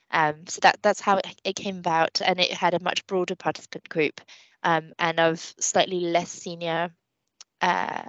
Um, 0.10 0.47
so 0.47 0.60
that 0.63 0.80
that's 0.82 1.02
how 1.02 1.17
it, 1.17 1.28
it, 1.43 1.56
came 1.56 1.78
about, 1.78 2.21
and 2.23 2.39
it 2.39 2.52
had 2.52 2.73
a 2.73 2.84
much 2.84 3.06
broader 3.08 3.36
participant 3.36 3.88
group 3.89 4.21
um, 4.63 4.93
and 4.97 5.19
of 5.19 5.39
slightly 5.60 6.00
less 6.00 6.32
senior 6.32 6.91
uh, 7.62 8.04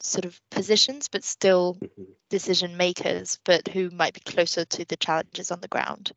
sort 0.00 0.24
of 0.24 0.40
positions, 0.50 1.08
but 1.08 1.24
still 1.24 1.74
mm-hmm. 1.74 2.12
decision 2.30 2.76
makers, 2.76 3.38
but 3.44 3.68
who 3.68 3.90
might 3.90 4.14
be 4.14 4.20
closer 4.20 4.64
to 4.64 4.84
the 4.84 4.96
challenges 4.96 5.50
on 5.50 5.60
the 5.60 5.68
ground. 5.68 6.12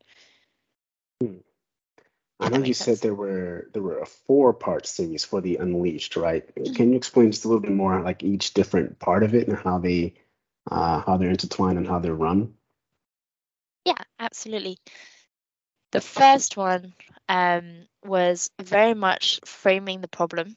Hmm. 1.20 1.38
I 2.38 2.50
know 2.50 2.58
you 2.58 2.74
sense. 2.74 3.00
said 3.00 3.02
there 3.02 3.14
were 3.14 3.68
there 3.72 3.82
were 3.82 3.98
a 3.98 4.06
four 4.06 4.52
part 4.52 4.86
series 4.86 5.24
for 5.24 5.40
the 5.40 5.56
Unleashed, 5.56 6.16
right? 6.16 6.46
Mm-hmm. 6.54 6.74
Can 6.74 6.90
you 6.90 6.96
explain 6.96 7.32
just 7.32 7.44
a 7.44 7.48
little 7.48 7.62
bit 7.62 7.72
more 7.72 8.00
like 8.02 8.22
each 8.22 8.54
different 8.54 8.98
part 9.00 9.24
of 9.24 9.34
it 9.34 9.48
and 9.48 9.56
how 9.56 9.78
they 9.78 10.14
uh, 10.70 11.00
how 11.00 11.16
they're 11.16 11.30
intertwined 11.30 11.78
and 11.78 11.86
how 11.86 11.98
they're 11.98 12.14
run? 12.14 12.54
Yeah, 13.84 14.02
absolutely. 14.18 14.78
The 15.92 16.00
first 16.00 16.56
one 16.56 16.94
um, 17.28 17.86
was 18.04 18.50
very 18.60 18.94
much 18.94 19.40
framing 19.44 20.00
the 20.00 20.08
problem 20.08 20.56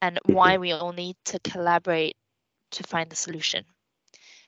and 0.00 0.18
why 0.24 0.54
mm-hmm. 0.54 0.60
we 0.60 0.72
all 0.72 0.92
need 0.92 1.16
to 1.26 1.38
collaborate 1.40 2.16
to 2.72 2.82
find 2.82 3.10
the 3.10 3.16
solution. 3.16 3.64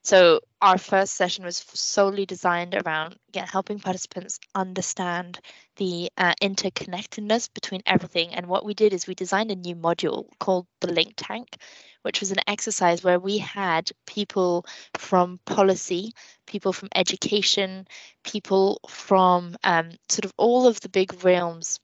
So 0.04 0.40
our 0.60 0.76
first 0.76 1.14
session 1.14 1.46
was 1.46 1.64
solely 1.72 2.26
designed 2.26 2.74
around 2.74 3.16
again, 3.30 3.46
helping 3.46 3.80
participants 3.80 4.38
understand 4.54 5.40
the 5.76 6.10
uh, 6.18 6.34
interconnectedness 6.42 7.48
between 7.54 7.80
everything. 7.86 8.34
And 8.34 8.46
what 8.46 8.66
we 8.66 8.74
did 8.74 8.92
is 8.92 9.06
we 9.06 9.14
designed 9.14 9.50
a 9.50 9.56
new 9.56 9.74
module 9.74 10.26
called 10.38 10.66
the 10.82 10.92
Link 10.92 11.14
Tank, 11.16 11.56
which 12.02 12.20
was 12.20 12.32
an 12.32 12.40
exercise 12.46 13.02
where 13.02 13.18
we 13.18 13.38
had 13.38 13.90
people 14.06 14.66
from 14.98 15.40
policy, 15.46 16.12
people 16.46 16.74
from 16.74 16.90
education, 16.94 17.88
people 18.24 18.80
from 18.86 19.56
um, 19.64 19.92
sort 20.10 20.26
of 20.26 20.34
all 20.36 20.66
of 20.66 20.80
the 20.80 20.90
big 20.90 21.24
realms 21.24 21.80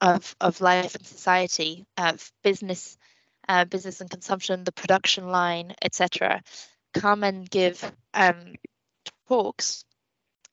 of, 0.00 0.36
of 0.40 0.60
life 0.60 0.94
and 0.94 1.04
society, 1.04 1.84
of 1.98 2.30
business, 2.44 2.96
uh, 3.48 3.64
business 3.64 4.00
and 4.00 4.10
consumption, 4.10 4.62
the 4.62 4.70
production 4.70 5.28
line, 5.28 5.74
etc 5.82 6.40
come 7.00 7.24
and 7.24 7.48
give 7.48 7.92
um, 8.14 8.54
talks 9.28 9.84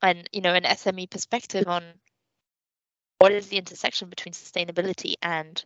and 0.02 0.28
you 0.32 0.40
know 0.40 0.54
an 0.54 0.64
SME 0.64 1.10
perspective 1.10 1.66
on 1.66 1.82
what 3.18 3.32
is 3.32 3.48
the 3.48 3.56
intersection 3.56 4.08
between 4.08 4.32
sustainability 4.32 5.14
and 5.22 5.64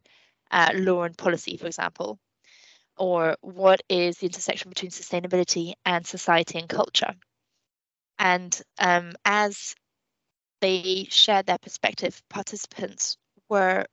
uh, 0.51 0.71
law 0.75 1.03
and 1.03 1.17
policy, 1.17 1.57
for 1.57 1.67
example, 1.67 2.19
or 2.97 3.37
what 3.41 3.83
is 3.89 4.19
the 4.19 4.27
intersection 4.27 4.69
between 4.69 4.91
sustainability 4.91 5.73
and 5.85 6.07
society 6.07 6.59
and 6.59 6.69
culture. 6.69 7.15
And 8.19 8.61
um, 8.79 9.13
as 9.25 9.75
they 10.61 11.07
shared 11.11 11.47
their 11.47 11.59
perspective, 11.59 12.23
participants 12.29 13.17
were 13.49 13.87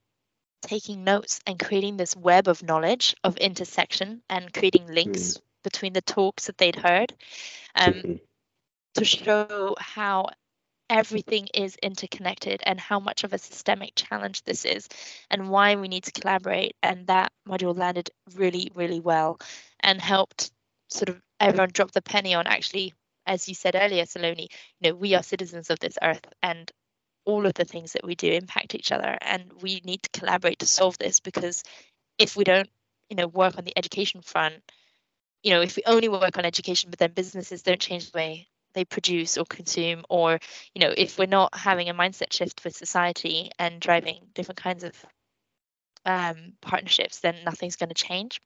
taking 0.62 1.04
notes 1.04 1.40
and 1.48 1.60
creating 1.60 1.98
this 1.98 2.16
web 2.16 2.48
of 2.48 2.64
knowledge 2.64 3.16
of 3.24 3.38
intersection 3.38 4.22
and 4.30 4.54
creating 4.54 4.88
links 4.88 5.38
mm 5.38 5.42
between 5.66 5.92
the 5.92 6.02
talks 6.02 6.46
that 6.46 6.58
they'd 6.58 6.78
heard 6.78 7.14
um, 7.76 7.94
mm-hmm. 7.94 8.14
to 8.94 9.04
show 9.04 9.76
how 9.78 10.28
everything 10.90 11.48
is 11.54 11.76
interconnected 11.82 12.62
and 12.66 12.80
how 12.80 13.00
much 13.00 13.24
of 13.24 13.34
a 13.34 13.38
systemic 13.38 13.94
challenge 13.96 14.44
this 14.44 14.66
is 14.66 14.88
and 15.32 15.50
why 15.50 15.76
we 15.76 15.88
need 15.88 16.04
to 16.04 16.12
collaborate 16.12 16.76
and 16.84 17.08
that 17.08 17.32
module 17.48 17.78
landed 17.78 18.10
really 18.36 18.72
really 18.76 19.00
well 19.00 19.40
and 19.80 20.00
helped 20.00 20.52
sort 20.90 21.10
of 21.10 21.20
everyone 21.40 21.70
drop 21.74 21.92
the 21.92 22.02
penny 22.02 22.36
on 22.36 22.46
actually 22.46 22.94
as 23.26 23.50
you 23.50 23.56
said 23.56 23.76
earlier 23.76 24.04
saloni 24.04 24.48
you 24.80 24.90
know 24.90 24.96
we 24.96 25.16
are 25.16 25.24
citizens 25.24 25.72
of 25.72 25.80
this 25.80 25.98
earth 26.04 26.26
and 26.44 26.72
all 27.26 27.48
of 27.48 27.56
the 27.56 27.66
things 27.66 27.94
that 27.94 28.06
we 28.06 28.14
do 28.14 28.32
impact 28.32 28.76
each 28.76 28.92
other 28.92 29.18
and 29.22 29.52
we 29.62 29.82
need 29.84 30.04
to 30.04 30.20
collaborate 30.20 30.60
to 30.60 30.68
solve 30.68 30.98
this 31.00 31.20
because 31.20 31.64
if 32.20 32.36
we 32.38 32.44
don't 32.44 32.70
you 33.10 33.16
know 33.16 33.28
work 33.28 33.58
on 33.58 33.66
the 33.66 33.78
education 33.78 34.22
front 34.22 34.62
you 35.46 35.52
know, 35.52 35.62
if 35.62 35.76
we 35.76 35.84
only 35.86 36.10
work 36.10 36.40
on 36.40 36.44
education, 36.44 36.90
but 36.90 36.98
then 36.98 37.12
businesses 37.12 37.62
don't 37.62 37.80
change 37.80 38.12
the 38.12 38.18
way 38.18 38.48
they 38.74 38.84
produce 38.84 39.38
or 39.38 39.46
consume, 39.46 40.04
or, 40.10 40.40
you 40.74 40.82
know, 40.82 40.92
if 40.98 41.20
we're 41.20 41.28
not 41.28 41.56
having 41.56 41.88
a 41.88 41.94
mindset 41.94 42.34
shift 42.34 42.60
for 42.60 42.72
society 42.72 43.52
and 43.60 43.80
driving 43.80 44.18
different 44.34 44.58
kinds 44.58 44.84
of 44.84 44.94
um, 46.04 46.54
partnerships, 46.62 47.20
then 47.20 47.36
nothing's 47.46 47.76
going 47.76 47.90
to 47.90 47.96
change. 47.96 48.42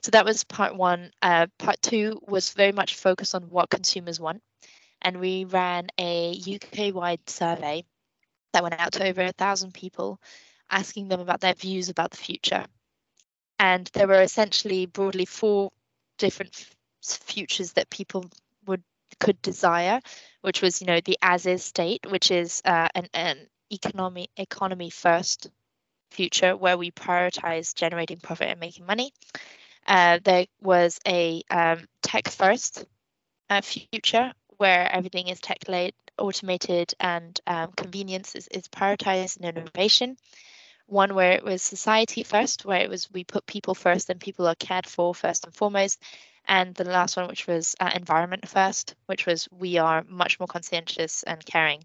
So 0.00 0.10
that 0.12 0.24
was 0.24 0.42
part 0.44 0.74
one. 0.74 1.10
Uh, 1.20 1.48
part 1.58 1.82
two 1.82 2.18
was 2.26 2.54
very 2.54 2.72
much 2.72 2.94
focused 2.94 3.34
on 3.34 3.42
what 3.50 3.68
consumers 3.68 4.18
want. 4.18 4.40
And 5.02 5.20
we 5.20 5.44
ran 5.44 5.88
a 6.00 6.40
UK 6.46 6.94
wide 6.94 7.28
survey 7.28 7.84
that 8.54 8.62
went 8.62 8.80
out 8.80 8.92
to 8.92 9.06
over 9.06 9.20
a 9.20 9.32
thousand 9.32 9.74
people, 9.74 10.18
asking 10.70 11.08
them 11.08 11.20
about 11.20 11.42
their 11.42 11.54
views 11.54 11.90
about 11.90 12.10
the 12.10 12.16
future. 12.16 12.64
And 13.58 13.88
there 13.92 14.08
were 14.08 14.22
essentially 14.22 14.86
broadly 14.86 15.26
four 15.26 15.70
different 16.18 16.66
futures 17.02 17.72
that 17.72 17.90
people 17.90 18.26
would 18.66 18.82
could 19.20 19.40
desire, 19.42 20.00
which 20.42 20.62
was 20.62 20.80
you 20.80 20.86
know 20.86 21.00
the 21.00 21.18
as 21.22 21.46
is 21.46 21.64
state, 21.64 22.06
which 22.10 22.30
is 22.30 22.62
uh, 22.64 22.88
an, 22.94 23.08
an 23.14 23.38
economy 23.70 24.28
economy 24.36 24.90
first 24.90 25.50
future 26.10 26.56
where 26.56 26.76
we 26.78 26.90
prioritize 26.90 27.74
generating 27.74 28.18
profit 28.18 28.48
and 28.48 28.60
making 28.60 28.86
money. 28.86 29.12
Uh, 29.86 30.18
there 30.22 30.46
was 30.60 30.98
a 31.06 31.42
um, 31.50 31.86
tech 32.02 32.28
first 32.28 32.84
uh, 33.50 33.60
future 33.62 34.32
where 34.58 34.90
everything 34.90 35.28
is 35.28 35.40
tech 35.40 35.58
led, 35.68 35.92
automated, 36.18 36.92
and 37.00 37.40
um, 37.46 37.72
convenience 37.72 38.34
is, 38.34 38.48
is 38.48 38.68
prioritized 38.68 39.36
and 39.38 39.56
innovation 39.56 40.16
one 40.88 41.14
where 41.14 41.32
it 41.32 41.44
was 41.44 41.62
society 41.62 42.22
first, 42.22 42.64
where 42.64 42.80
it 42.80 42.88
was 42.88 43.10
we 43.12 43.22
put 43.22 43.46
people 43.46 43.74
first 43.74 44.10
and 44.10 44.18
people 44.18 44.46
are 44.48 44.54
cared 44.54 44.86
for 44.86 45.14
first 45.14 45.44
and 45.44 45.54
foremost. 45.54 46.02
And 46.46 46.74
the 46.74 46.84
last 46.84 47.16
one, 47.16 47.28
which 47.28 47.46
was 47.46 47.76
uh, 47.78 47.90
environment 47.94 48.48
first, 48.48 48.94
which 49.06 49.26
was 49.26 49.48
we 49.52 49.76
are 49.76 50.02
much 50.08 50.40
more 50.40 50.46
conscientious 50.46 51.22
and 51.22 51.44
caring. 51.44 51.84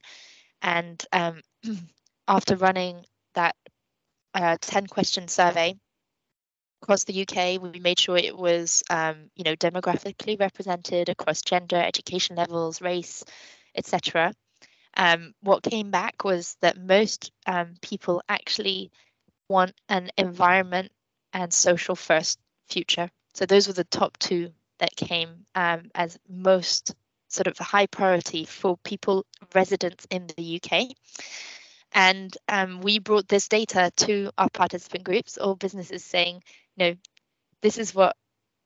And 0.61 1.03
um, 1.11 1.41
after 2.27 2.55
running 2.55 3.05
that 3.35 3.55
uh, 4.33 4.57
10 4.61 4.87
question 4.87 5.27
survey 5.27 5.75
across 6.81 7.03
the 7.03 7.21
UK, 7.21 7.61
we 7.61 7.79
made 7.79 7.99
sure 7.99 8.17
it 8.17 8.37
was, 8.37 8.83
um, 8.89 9.29
you 9.35 9.43
know, 9.43 9.55
demographically 9.57 10.39
represented 10.39 11.09
across 11.09 11.41
gender, 11.41 11.75
education 11.77 12.37
levels, 12.37 12.81
race, 12.81 13.25
etc 13.75 14.33
um, 14.95 15.33
what 15.41 15.63
came 15.63 15.91
back 15.91 16.23
was 16.23 16.55
that 16.61 16.77
most 16.77 17.31
um, 17.45 17.75
people 17.81 18.21
actually 18.29 18.91
want 19.49 19.73
an 19.89 20.11
environment 20.17 20.91
and 21.33 21.53
social 21.53 21.95
first 21.95 22.39
future. 22.69 23.09
So 23.33 23.45
those 23.45 23.67
were 23.67 23.73
the 23.73 23.83
top 23.83 24.17
two 24.17 24.51
that 24.79 24.95
came 24.95 25.45
um, 25.55 25.89
as 25.95 26.17
most 26.29 26.95
sort 27.27 27.47
of 27.47 27.57
high 27.57 27.87
priority 27.87 28.45
for 28.45 28.77
people 28.83 29.25
residents 29.55 30.05
in 30.09 30.27
the 30.37 30.61
UK. 30.61 30.87
And 31.91 32.35
um, 32.47 32.81
we 32.81 32.99
brought 32.99 33.27
this 33.27 33.47
data 33.47 33.91
to 33.97 34.31
our 34.37 34.49
participant 34.49 35.03
groups, 35.03 35.37
or 35.37 35.55
businesses 35.55 36.03
saying, 36.03 36.43
you 36.75 36.85
know, 36.85 36.95
this 37.61 37.77
is 37.77 37.93
what 37.93 38.15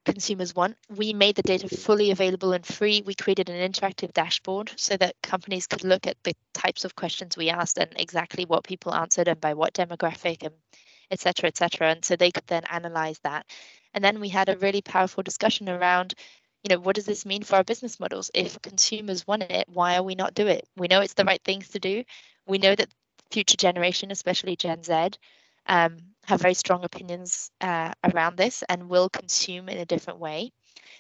consumers 0.07 0.55
want. 0.55 0.75
We 0.89 1.13
made 1.13 1.35
the 1.35 1.43
data 1.43 1.69
fully 1.69 2.11
available 2.11 2.53
and 2.53 2.65
free. 2.65 3.03
We 3.05 3.13
created 3.13 3.49
an 3.49 3.71
interactive 3.71 4.13
dashboard 4.13 4.71
so 4.75 4.97
that 4.97 5.15
companies 5.21 5.67
could 5.67 5.83
look 5.83 6.07
at 6.07 6.17
the 6.23 6.33
types 6.53 6.85
of 6.85 6.95
questions 6.95 7.37
we 7.37 7.49
asked 7.49 7.77
and 7.77 7.91
exactly 7.95 8.45
what 8.45 8.63
people 8.63 8.93
answered 8.93 9.27
and 9.27 9.39
by 9.39 9.53
what 9.53 9.73
demographic 9.73 10.43
and 10.43 10.53
et 11.11 11.19
cetera, 11.19 11.47
et 11.47 11.57
cetera. 11.57 11.91
And 11.91 12.03
so 12.03 12.15
they 12.15 12.31
could 12.31 12.47
then 12.47 12.63
analyze 12.69 13.19
that. 13.23 13.45
And 13.93 14.03
then 14.03 14.19
we 14.19 14.29
had 14.29 14.49
a 14.49 14.57
really 14.57 14.81
powerful 14.81 15.23
discussion 15.23 15.69
around, 15.69 16.13
you 16.63 16.69
know, 16.75 16.81
what 16.81 16.95
does 16.95 17.05
this 17.05 17.25
mean 17.25 17.43
for 17.43 17.55
our 17.55 17.63
business 17.63 17.99
models? 17.99 18.31
If 18.33 18.61
consumers 18.61 19.25
want 19.27 19.43
it, 19.43 19.67
why 19.67 19.95
are 19.97 20.03
we 20.03 20.15
not 20.15 20.33
do 20.33 20.47
it? 20.47 20.67
We 20.75 20.87
know 20.87 21.01
it's 21.01 21.13
the 21.13 21.25
right 21.25 21.41
things 21.43 21.69
to 21.69 21.79
do. 21.79 22.03
We 22.45 22.57
know 22.57 22.75
that 22.75 22.93
future 23.31 23.57
generation, 23.57 24.11
especially 24.11 24.55
Gen 24.55 24.83
Z, 24.83 25.11
um, 25.67 25.97
have 26.25 26.41
very 26.41 26.53
strong 26.53 26.83
opinions 26.83 27.51
uh, 27.61 27.93
around 28.03 28.37
this 28.37 28.63
and 28.67 28.89
will 28.89 29.09
consume 29.09 29.69
in 29.69 29.77
a 29.77 29.85
different 29.85 30.19
way. 30.19 30.51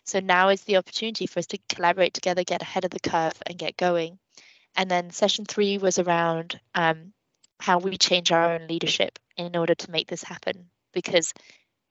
So 0.03 0.19
now 0.19 0.49
is 0.49 0.63
the 0.63 0.77
opportunity 0.77 1.27
for 1.27 1.39
us 1.39 1.47
to 1.47 1.59
collaborate 1.67 2.13
together, 2.13 2.43
get 2.43 2.61
ahead 2.61 2.85
of 2.85 2.91
the 2.91 2.99
curve, 2.99 3.33
and 3.45 3.57
get 3.57 3.75
going. 3.75 4.19
And 4.75 4.89
then 4.89 5.11
session 5.11 5.45
three 5.45 5.77
was 5.77 5.99
around 5.99 6.59
um, 6.75 7.13
how 7.59 7.79
we 7.79 7.97
change 7.97 8.31
our 8.31 8.53
own 8.53 8.67
leadership 8.67 9.19
in 9.35 9.55
order 9.55 9.75
to 9.75 9.91
make 9.91 10.07
this 10.07 10.23
happen. 10.23 10.69
Because 10.93 11.33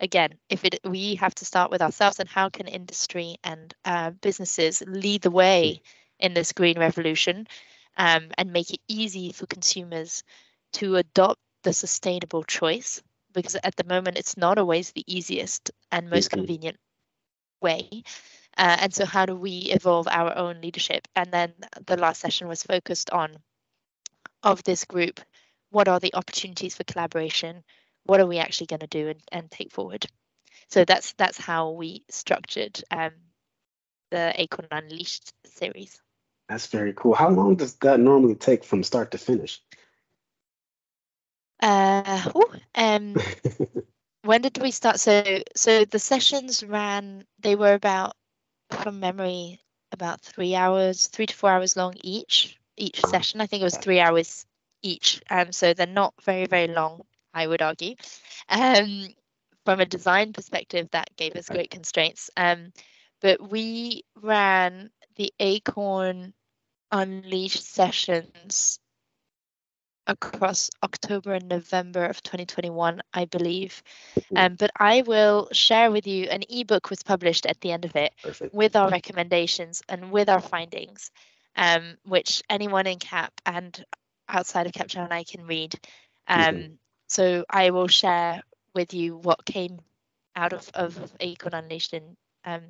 again, 0.01 0.31
if 0.49 0.65
it 0.65 0.81
we 0.85 1.17
have 1.17 1.35
to 1.37 1.45
start 1.45 1.71
with 1.71 1.83
ourselves, 1.83 2.21
and 2.21 2.29
how 2.29 2.49
can 2.49 2.69
industry 2.69 3.37
and 3.45 3.75
uh, 3.85 4.11
businesses 4.11 4.83
lead 4.87 5.23
the 5.23 5.31
way 5.31 5.83
in 6.19 6.33
this 6.33 6.53
green 6.53 6.79
revolution 6.79 7.47
um, 7.97 8.31
and 8.39 8.53
make 8.53 8.73
it 8.73 8.81
easy 8.89 9.33
for 9.33 9.47
consumers 9.47 10.23
to 10.73 10.97
adopt 10.97 11.41
the 11.67 11.73
sustainable 11.73 12.45
choice? 12.45 13.03
Because 13.35 13.57
at 13.63 13.77
the 13.77 13.85
moment, 13.85 14.17
it's 14.17 14.39
not 14.39 14.57
always 14.57 14.93
the 14.93 15.05
easiest 15.07 15.71
and 15.93 16.09
most 16.09 16.31
mm-hmm. 16.31 16.41
convenient 16.41 16.79
way. 17.61 18.03
Uh, 18.57 18.77
and 18.81 18.95
so, 18.95 19.05
how 19.05 19.27
do 19.27 19.37
we 19.37 19.69
evolve 19.79 20.09
our 20.09 20.35
own 20.35 20.63
leadership? 20.63 21.07
And 21.15 21.31
then 21.31 21.53
the 21.87 21.99
last 21.99 22.21
session 22.21 22.49
was 22.49 22.63
focused 22.63 23.11
on 23.11 23.37
of 24.43 24.63
this 24.63 24.85
group 24.85 25.21
what 25.71 25.89
are 25.89 26.01
the 26.01 26.15
opportunities 26.15 26.77
for 26.77 26.85
collaboration 26.85 27.63
what 28.05 28.21
are 28.21 28.27
we 28.27 28.39
actually 28.39 28.67
going 28.67 28.81
to 28.81 28.87
do 28.87 29.09
and, 29.09 29.21
and 29.33 29.51
take 29.51 29.73
forward 29.73 30.07
so 30.69 30.85
that's 30.85 31.13
that's 31.15 31.39
how 31.39 31.71
we 31.71 32.05
structured 32.09 32.81
um, 32.91 33.11
the 34.11 34.33
acorn 34.41 34.69
unleashed 34.71 35.33
series 35.45 36.01
that's 36.49 36.69
very 36.69 36.93
cool 36.95 37.15
how 37.15 37.29
long 37.29 37.57
does 37.57 37.75
that 37.77 37.99
normally 37.99 38.37
take 38.37 38.65
from 38.65 38.83
start 38.83 39.11
to 39.11 39.19
finish 39.19 39.61
uh 41.63 42.31
ooh, 42.37 42.53
um 42.75 43.15
when 44.23 44.43
did 44.43 44.59
we 44.59 44.71
start 44.71 45.01
so 45.01 45.41
so 45.55 45.85
the 45.85 45.99
sessions 45.99 46.63
ran 46.65 47.25
they 47.39 47.55
were 47.57 47.75
about 47.75 48.15
from 48.71 49.01
memory 49.01 49.61
about 49.93 50.21
three 50.21 50.55
hours 50.55 51.07
three 51.09 51.27
to 51.27 51.35
four 51.35 51.51
hours 51.51 51.77
long 51.77 51.95
each 52.03 52.59
each 52.77 53.05
session 53.05 53.41
i 53.41 53.47
think 53.47 53.61
it 53.61 53.65
was 53.65 53.77
three 53.79 54.01
hours 54.01 54.47
each. 54.83 55.23
Um, 55.31 55.53
so 55.53 55.75
they're 55.75 55.87
not 55.87 56.15
very, 56.23 56.47
very 56.47 56.69
long, 56.69 57.03
I 57.35 57.47
would 57.47 57.63
argue. 57.63 57.97
Um, 58.49 59.09
from 59.65 59.81
a 59.81 59.87
design 59.87 60.33
perspective, 60.33 60.89
that 60.93 61.17
gave 61.17 61.35
us 61.37 61.49
great 61.49 61.71
constraints. 61.71 62.31
Um, 62.37 62.73
but 63.21 63.51
we 63.51 64.05
ran 64.23 64.91
the 65.17 65.33
Acorn 65.41 66.33
Unleashed 66.93 67.65
sessions 67.65 68.79
across 70.07 70.71
October 70.83 71.35
and 71.35 71.49
November 71.49 72.05
of 72.05 72.23
2021, 72.23 73.03
I 73.13 73.25
believe. 73.25 73.83
Mm-hmm. 74.19 74.37
Um, 74.37 74.55
but 74.55 74.71
I 74.79 75.03
will 75.03 75.49
share 75.53 75.91
with 75.91 76.07
you 76.07 76.25
an 76.25 76.43
ebook 76.49 76.91
was 76.91 77.03
published 77.03 77.47
at 77.47 77.61
the 77.61 77.73
end 77.73 77.85
of 77.85 77.97
it 77.97 78.13
Perfect. 78.23 78.55
with 78.55 78.77
our 78.77 78.91
recommendations 78.91 79.83
and 79.89 80.11
with 80.11 80.29
our 80.29 80.41
findings, 80.41 81.11
um, 81.57 81.97
which 82.05 82.43
anyone 82.49 82.87
in 82.87 82.99
CAP 82.99 83.33
and 83.45 83.85
outside 84.29 84.67
of 84.67 84.73
Capgemini 84.73 85.29
can 85.29 85.47
read. 85.47 85.75
Um, 86.29 86.41
mm-hmm. 86.41 86.73
So 87.09 87.45
I 87.49 87.71
will 87.71 87.89
share 87.89 88.43
with 88.75 88.95
you 88.95 89.17
what 89.17 89.45
came 89.45 89.81
out 90.35 90.53
of, 90.53 90.71
of 90.75 91.13
Acorn 91.21 91.55
Unleashed 91.55 91.93
and 91.93 92.17
um, 92.45 92.63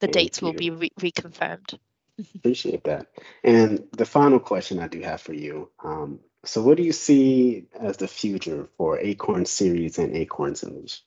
the 0.00 0.06
Thank 0.06 0.12
dates 0.12 0.40
you. 0.40 0.46
will 0.46 0.54
be 0.54 0.70
re- 0.70 0.92
reconfirmed. 1.00 1.78
Appreciate 2.36 2.84
that. 2.84 3.06
And 3.42 3.84
the 3.96 4.04
final 4.04 4.38
question 4.38 4.78
I 4.78 4.88
do 4.88 5.00
have 5.00 5.20
for 5.20 5.32
you. 5.32 5.70
Um, 5.82 6.20
so 6.44 6.62
what 6.62 6.76
do 6.76 6.82
you 6.82 6.92
see 6.92 7.66
as 7.78 7.98
the 7.98 8.08
future 8.08 8.68
for 8.76 8.98
Acorn 8.98 9.44
series 9.44 9.98
and 9.98 10.16
Acorns 10.16 10.62
Unleashed? 10.62 11.04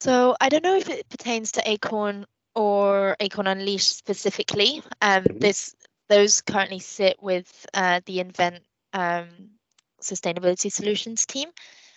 So 0.00 0.36
I 0.40 0.48
don't 0.48 0.62
know 0.62 0.76
if 0.76 0.88
it 0.88 1.08
pertains 1.08 1.52
to 1.52 1.68
Acorn 1.68 2.26
or 2.54 3.16
Acorn 3.18 3.46
Unleashed 3.46 3.96
specifically. 3.96 4.82
Um, 5.00 5.24
mm-hmm. 5.24 5.38
This 5.38 5.74
those 6.08 6.40
currently 6.40 6.78
sit 6.78 7.20
with 7.20 7.66
uh, 7.74 8.00
the 8.06 8.20
Invent 8.20 8.62
um, 8.92 9.28
Sustainability 10.00 10.70
Solutions 10.70 11.26
team. 11.26 11.48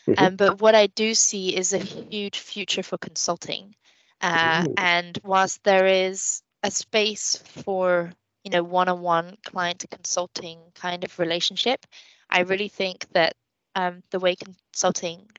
Mm-hmm. 0.07 0.23
Um, 0.23 0.35
but 0.35 0.62
what 0.62 0.73
I 0.73 0.88
do 0.88 1.13
see 1.13 1.55
is 1.55 1.73
a 1.73 1.77
huge 1.77 2.39
future 2.39 2.81
for 2.81 2.97
consulting. 2.97 3.75
Uh, 4.21 4.65
and 4.77 5.17
whilst 5.23 5.63
there 5.63 5.85
is 5.85 6.41
a 6.63 6.71
space 6.71 7.38
for 7.63 8.12
you 8.49 8.57
know 8.57 8.63
one-on-one 8.63 9.38
client 9.45 9.79
to 9.79 9.88
consulting 9.88 10.57
kind 10.73 11.03
of 11.03 11.19
relationship, 11.19 11.85
I 12.31 12.41
really 12.41 12.67
think 12.67 13.05
that 13.13 13.35
um, 13.75 14.01
the 14.09 14.19
way 14.19 14.35
consulting 14.35 15.29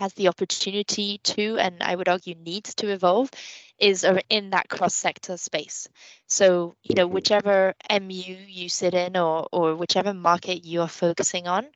has 0.00 0.14
the 0.14 0.28
opportunity 0.28 1.18
to, 1.18 1.58
and 1.58 1.82
I 1.82 1.94
would 1.94 2.08
argue 2.08 2.34
needs 2.34 2.74
to 2.76 2.88
evolve, 2.88 3.28
is 3.78 4.06
in 4.30 4.50
that 4.50 4.68
cross-sector 4.70 5.36
space. 5.36 5.86
So, 6.26 6.74
you 6.82 6.94
know, 6.94 7.04
mm-hmm. 7.04 7.14
whichever 7.14 7.74
MU 7.90 8.36
you 8.48 8.70
sit 8.70 8.94
in 8.94 9.18
or, 9.18 9.46
or 9.52 9.76
whichever 9.76 10.14
market 10.14 10.64
you 10.64 10.80
are 10.80 10.88
focusing 10.88 11.46
on, 11.46 11.66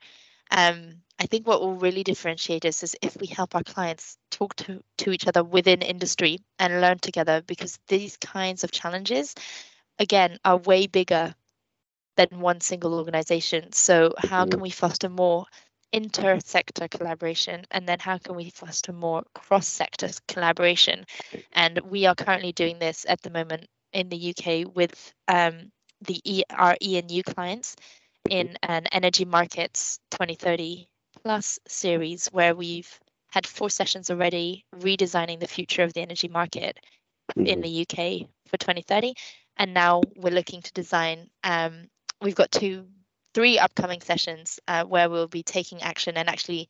um, 0.50 1.02
I 1.20 1.26
think 1.26 1.46
what 1.46 1.60
will 1.60 1.74
really 1.74 2.04
differentiate 2.04 2.64
us 2.64 2.82
is 2.82 2.96
if 3.02 3.16
we 3.20 3.26
help 3.26 3.54
our 3.54 3.64
clients 3.64 4.16
talk 4.30 4.54
to, 4.56 4.82
to 4.98 5.12
each 5.12 5.26
other 5.26 5.44
within 5.44 5.82
industry 5.82 6.38
and 6.58 6.80
learn 6.80 6.98
together 6.98 7.42
because 7.46 7.78
these 7.88 8.16
kinds 8.16 8.64
of 8.64 8.70
challenges, 8.70 9.34
again, 9.98 10.38
are 10.44 10.56
way 10.56 10.86
bigger 10.86 11.34
than 12.16 12.40
one 12.40 12.60
single 12.60 12.94
organization. 12.94 13.72
So, 13.72 14.14
how 14.18 14.44
can 14.44 14.52
mm-hmm. 14.52 14.62
we 14.62 14.70
foster 14.70 15.08
more 15.08 15.46
inter-sector 15.92 16.88
collaboration 16.88 17.64
and 17.70 17.88
then 17.88 17.98
how 17.98 18.18
can 18.18 18.36
we 18.36 18.50
foster 18.50 18.92
more 18.92 19.22
cross-sector 19.34 20.10
collaboration 20.26 21.06
and 21.52 21.80
we 21.80 22.04
are 22.06 22.14
currently 22.14 22.52
doing 22.52 22.78
this 22.78 23.06
at 23.08 23.22
the 23.22 23.30
moment 23.30 23.66
in 23.92 24.08
the 24.10 24.34
UK 24.34 24.74
with 24.74 25.14
um, 25.28 25.72
the 26.02 26.20
e- 26.24 26.44
our 26.50 26.76
ENU 26.82 27.22
clients 27.22 27.74
in 28.28 28.56
an 28.62 28.86
energy 28.92 29.24
markets 29.24 29.98
2030 30.10 30.86
plus 31.22 31.58
series 31.66 32.26
where 32.28 32.54
we've 32.54 33.00
had 33.28 33.46
four 33.46 33.70
sessions 33.70 34.10
already 34.10 34.64
redesigning 34.76 35.40
the 35.40 35.48
future 35.48 35.82
of 35.82 35.92
the 35.94 36.02
energy 36.02 36.28
market 36.28 36.78
mm-hmm. 37.30 37.46
in 37.46 37.60
the 37.62 37.82
UK 37.82 38.28
for 38.46 38.58
2030 38.58 39.14
and 39.58 39.74
now 39.74 40.02
we're 40.16 40.32
looking 40.32 40.62
to 40.62 40.72
design 40.72 41.28
um, 41.44 41.88
we've 42.20 42.34
got 42.34 42.50
two 42.50 42.86
three 43.34 43.58
upcoming 43.58 44.00
sessions 44.00 44.58
uh, 44.68 44.84
where 44.84 45.08
we'll 45.10 45.28
be 45.28 45.42
taking 45.42 45.82
action 45.82 46.16
and 46.16 46.28
actually 46.28 46.68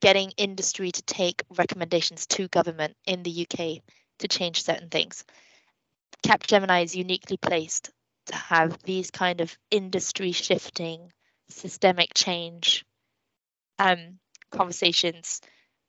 getting 0.00 0.32
industry 0.36 0.90
to 0.90 1.02
take 1.02 1.42
recommendations 1.56 2.26
to 2.26 2.48
government 2.48 2.94
in 3.06 3.22
the 3.22 3.46
UK 3.48 3.82
to 4.18 4.28
change 4.28 4.62
certain 4.62 4.88
things. 4.88 5.24
Capgemini 6.26 6.84
is 6.84 6.96
uniquely 6.96 7.36
placed 7.36 7.90
to 8.26 8.36
have 8.36 8.82
these 8.82 9.10
kind 9.10 9.40
of 9.40 9.56
industry 9.70 10.32
shifting, 10.32 11.12
systemic 11.48 12.10
change 12.14 12.84
um, 13.78 14.18
conversations. 14.50 15.40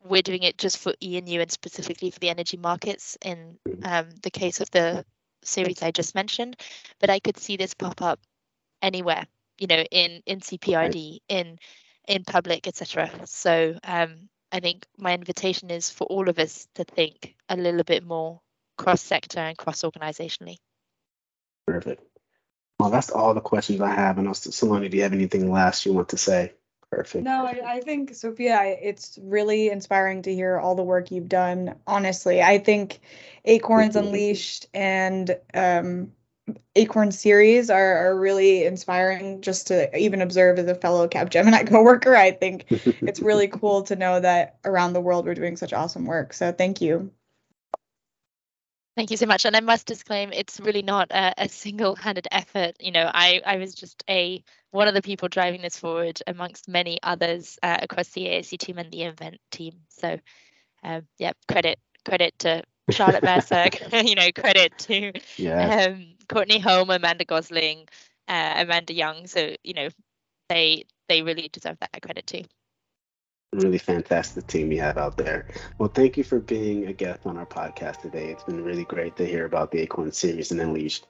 We're 0.03 0.21
doing 0.21 0.43
it 0.43 0.57
just 0.57 0.77
for 0.77 0.93
ENU 1.01 1.41
and 1.41 1.51
specifically 1.51 2.11
for 2.11 2.19
the 2.19 2.29
energy 2.29 2.57
markets 2.57 3.17
in 3.21 3.57
um, 3.83 4.09
the 4.21 4.31
case 4.31 4.61
of 4.61 4.69
the 4.71 5.05
series 5.47 5.81
I 5.81 5.91
just 5.91 6.15
mentioned. 6.15 6.57
But 6.99 7.09
I 7.09 7.19
could 7.19 7.37
see 7.37 7.57
this 7.57 7.73
pop 7.73 8.01
up 8.01 8.19
anywhere 8.81 9.25
you 9.57 9.67
know 9.67 9.83
in 9.91 10.21
in 10.25 10.39
cprd 10.39 11.19
in 11.27 11.57
in 12.07 12.23
public 12.23 12.67
etc 12.67 13.09
so 13.25 13.77
um 13.83 14.29
i 14.51 14.59
think 14.59 14.85
my 14.97 15.13
invitation 15.13 15.71
is 15.71 15.89
for 15.89 16.05
all 16.05 16.29
of 16.29 16.39
us 16.39 16.67
to 16.75 16.83
think 16.83 17.35
a 17.49 17.55
little 17.55 17.83
bit 17.83 18.03
more 18.03 18.39
cross 18.77 19.01
sector 19.01 19.39
and 19.39 19.57
cross 19.57 19.81
organizationally 19.81 20.57
perfect. 21.65 22.03
Well 22.77 22.89
that's 22.89 23.09
all 23.09 23.33
the 23.33 23.41
questions 23.41 23.81
i 23.81 23.89
have. 23.89 24.17
And 24.17 24.27
Saloni, 24.27 24.91
do 24.91 24.97
you 24.97 25.03
have 25.03 25.13
anything 25.13 25.51
last 25.51 25.85
you 25.85 25.93
want 25.93 26.09
to 26.09 26.17
say 26.17 26.53
perfect 26.95 27.23
no 27.23 27.45
i, 27.45 27.75
I 27.75 27.79
think 27.81 28.15
sophia 28.15 28.55
I, 28.55 28.65
it's 28.81 29.19
really 29.21 29.69
inspiring 29.69 30.21
to 30.23 30.33
hear 30.33 30.57
all 30.57 30.75
the 30.75 30.83
work 30.83 31.11
you've 31.11 31.29
done 31.29 31.75
honestly 31.85 32.41
i 32.41 32.57
think 32.57 32.99
acorns 33.43 33.95
unleashed 33.95 34.67
and 34.73 35.37
um 35.53 36.11
Acorn 36.75 37.11
series 37.11 37.69
are, 37.69 37.97
are 37.97 38.19
really 38.19 38.65
inspiring 38.65 39.41
just 39.41 39.67
to 39.67 39.97
even 39.97 40.21
observe 40.21 40.59
as 40.59 40.67
a 40.67 40.75
fellow 40.75 41.07
Capgemini 41.07 41.67
coworker. 41.69 42.15
I 42.15 42.31
think 42.31 42.65
it's 43.01 43.19
really 43.19 43.47
cool 43.47 43.83
to 43.83 43.95
know 43.95 44.19
that 44.19 44.57
around 44.63 44.93
the 44.93 45.01
world 45.01 45.25
we're 45.25 45.33
doing 45.33 45.57
such 45.57 45.73
awesome 45.73 46.05
work. 46.05 46.33
So 46.33 46.51
thank 46.51 46.81
you. 46.81 47.11
Thank 48.95 49.11
you 49.11 49.17
so 49.17 49.25
much. 49.25 49.45
And 49.45 49.55
I 49.55 49.59
must 49.59 49.87
disclaim, 49.87 50.31
it's 50.31 50.59
really 50.59 50.81
not 50.81 51.11
a, 51.11 51.33
a 51.43 51.49
single-handed 51.49 52.27
effort. 52.31 52.75
You 52.79 52.91
know, 52.91 53.09
I, 53.13 53.41
I 53.45 53.57
was 53.57 53.75
just 53.75 54.03
a 54.09 54.43
one 54.75 54.89
of 54.89 54.93
the 54.93 55.01
people 55.01 55.29
driving 55.29 55.61
this 55.61 55.79
forward 55.79 56.21
amongst 56.27 56.67
many 56.67 56.99
others 57.01 57.57
uh, 57.63 57.77
across 57.81 58.09
the 58.09 58.25
AAC 58.25 58.57
team 58.57 58.77
and 58.77 58.91
the 58.91 59.03
Invent 59.03 59.37
team. 59.49 59.75
So, 59.87 60.19
um, 60.83 61.07
yeah, 61.17 61.31
credit 61.47 61.79
credit 62.03 62.37
to 62.39 62.61
Charlotte 62.91 63.23
Mercer, 63.23 63.69
you 64.03 64.15
know, 64.15 64.27
credit 64.35 64.77
to 64.79 65.13
yeah. 65.37 65.85
um, 65.87 66.15
Courtney 66.27 66.59
Holm, 66.59 66.89
Amanda 66.89 67.23
Gosling, 67.23 67.87
uh, 68.27 68.53
Amanda 68.57 68.93
Young. 68.93 69.27
So 69.27 69.55
you 69.63 69.73
know, 69.73 69.87
they 70.49 70.83
they 71.07 71.21
really 71.21 71.49
deserve 71.51 71.77
that 71.79 72.01
credit 72.01 72.27
too. 72.27 72.43
Really 73.53 73.77
fantastic 73.77 74.45
team 74.47 74.73
you 74.73 74.81
have 74.81 74.97
out 74.97 75.15
there. 75.15 75.47
Well, 75.77 75.87
thank 75.87 76.17
you 76.17 76.25
for 76.25 76.41
being 76.41 76.87
a 76.87 76.93
guest 76.93 77.21
on 77.25 77.37
our 77.37 77.45
podcast 77.45 78.01
today. 78.01 78.27
It's 78.31 78.43
been 78.43 78.61
really 78.61 78.83
great 78.83 79.15
to 79.15 79.25
hear 79.25 79.45
about 79.45 79.71
the 79.71 79.79
Acorn 79.79 80.11
series 80.11 80.51
and 80.51 80.59
Unleashed. 80.59 81.07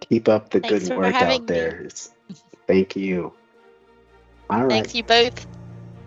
Keep 0.00 0.28
up 0.28 0.50
the 0.50 0.58
Thanks 0.58 0.88
good 0.88 0.98
work 0.98 1.14
out 1.14 1.46
there. 1.46 1.88
It's 2.30 2.44
Thank 2.66 2.96
you. 2.96 3.32
All 4.48 4.62
right. 4.62 4.70
Thanks 4.70 4.94
you 4.94 5.02
both. 5.02 5.46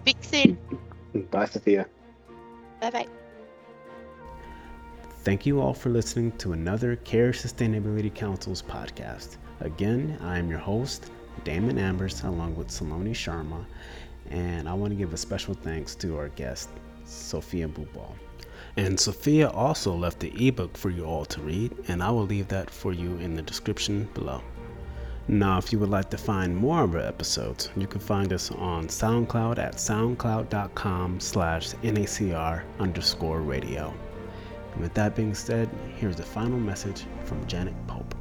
Speak 0.02 0.18
soon. 0.22 0.58
Bye, 1.32 1.46
Sophia. 1.46 1.86
Bye 2.82 2.90
bye. 2.90 3.08
Thank 5.24 5.46
you 5.46 5.62
all 5.62 5.74
for 5.74 5.90
listening 5.90 6.34
to 6.34 6.52
another 6.52 6.98
Care 6.98 7.32
Sustainability 7.32 8.14
Council's 8.14 8.62
podcast. 8.62 9.38
Again, 9.62 10.18
I 10.22 10.38
am 10.38 10.50
your 10.50 10.60
host, 10.60 11.12
Damon 11.46 11.78
Ambers, 11.78 12.24
along 12.24 12.56
with 12.56 12.68
Saloni 12.68 13.12
Sharma, 13.12 13.66
and 14.30 14.68
I 14.68 14.74
want 14.74 14.92
to 14.92 14.98
give 14.98 15.14
a 15.14 15.18
special 15.18 15.54
thanks 15.54 15.96
to 15.96 16.18
our 16.18 16.30
guest, 16.30 16.70
Sophia 17.06 17.68
Bubal. 17.70 18.14
And 18.76 19.00
Sophia 19.00 19.50
also 19.50 19.94
left 19.94 20.20
the 20.20 20.48
ebook 20.48 20.76
for 20.76 20.90
you 20.90 21.06
all 21.06 21.26
to 21.26 21.42
read, 21.42 21.74
and 21.88 22.04
I 22.04 22.10
will 22.10 22.26
leave 22.26 22.50
that 22.50 22.70
for 22.70 22.92
you 22.92 23.16
in 23.18 23.36
the 23.36 23.42
description 23.42 24.10
below. 24.14 24.42
Now, 25.30 25.58
if 25.58 25.72
you 25.72 25.80
would 25.80 25.90
like 25.90 26.10
to 26.10 26.18
find 26.18 26.56
more 26.56 26.84
of 26.84 26.96
our 26.96 27.02
episodes, 27.02 27.70
you 27.78 27.88
can 27.88 28.02
find 28.02 28.34
us 28.34 28.52
on 28.52 28.88
SoundCloud 28.88 29.58
at 29.58 29.76
soundcloud.com 29.76 31.20
slash 31.22 31.70
NACR 31.76 32.64
underscore 32.80 33.40
radio. 33.40 33.94
And 34.74 34.82
with 34.82 34.94
that 34.96 35.16
being 35.16 35.34
said, 35.34 35.70
here's 35.96 36.18
the 36.18 36.24
final 36.24 36.60
message 36.60 37.06
from 37.24 37.46
Janet 37.48 37.76
Pope. 37.88 38.16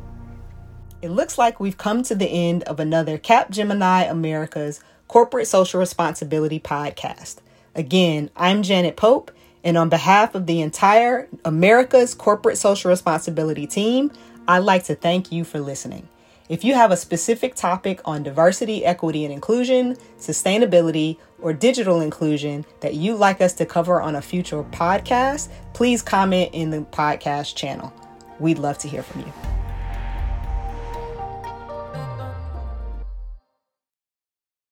It 1.00 1.08
looks 1.08 1.38
like 1.38 1.58
we've 1.58 1.76
come 1.76 2.04
to 2.04 2.14
the 2.14 2.28
end 2.28 2.62
of 2.64 2.78
another 2.78 3.18
Capgemini 3.18 4.08
America's 4.08 4.80
Corporate 5.08 5.48
Social 5.48 5.80
Responsibility 5.80 6.60
podcast. 6.60 7.38
Again, 7.74 8.30
I'm 8.36 8.62
Janet 8.62 8.96
Pope, 8.96 9.32
and 9.64 9.76
on 9.76 9.88
behalf 9.88 10.36
of 10.36 10.46
the 10.46 10.60
entire 10.60 11.28
America's 11.44 12.14
Corporate 12.14 12.58
Social 12.58 12.90
Responsibility 12.90 13.66
team, 13.66 14.12
I'd 14.46 14.58
like 14.58 14.84
to 14.84 14.94
thank 14.94 15.32
you 15.32 15.42
for 15.42 15.58
listening. 15.58 16.08
If 16.48 16.64
you 16.64 16.74
have 16.74 16.90
a 16.90 16.96
specific 16.96 17.55
topic 17.55 18.00
on 18.05 18.22
diversity, 18.22 18.85
equity, 18.85 19.24
and 19.24 19.33
inclusion, 19.33 19.96
sustainability, 20.18 21.18
or 21.40 21.52
digital 21.52 22.00
inclusion 22.00 22.64
that 22.81 22.94
you'd 22.94 23.16
like 23.16 23.40
us 23.40 23.52
to 23.55 23.66
cover 23.66 24.00
on 24.00 24.16
a 24.16 24.22
future 24.22 24.62
podcast, 24.64 25.48
please 25.72 26.02
comment 26.02 26.50
in 26.52 26.70
the 26.70 26.81
podcast 26.81 27.55
channel. 27.55 27.92
We'd 28.38 28.59
love 28.59 28.78
to 28.78 28.88
hear 28.88 29.02
from 29.02 29.22
you. 29.22 29.62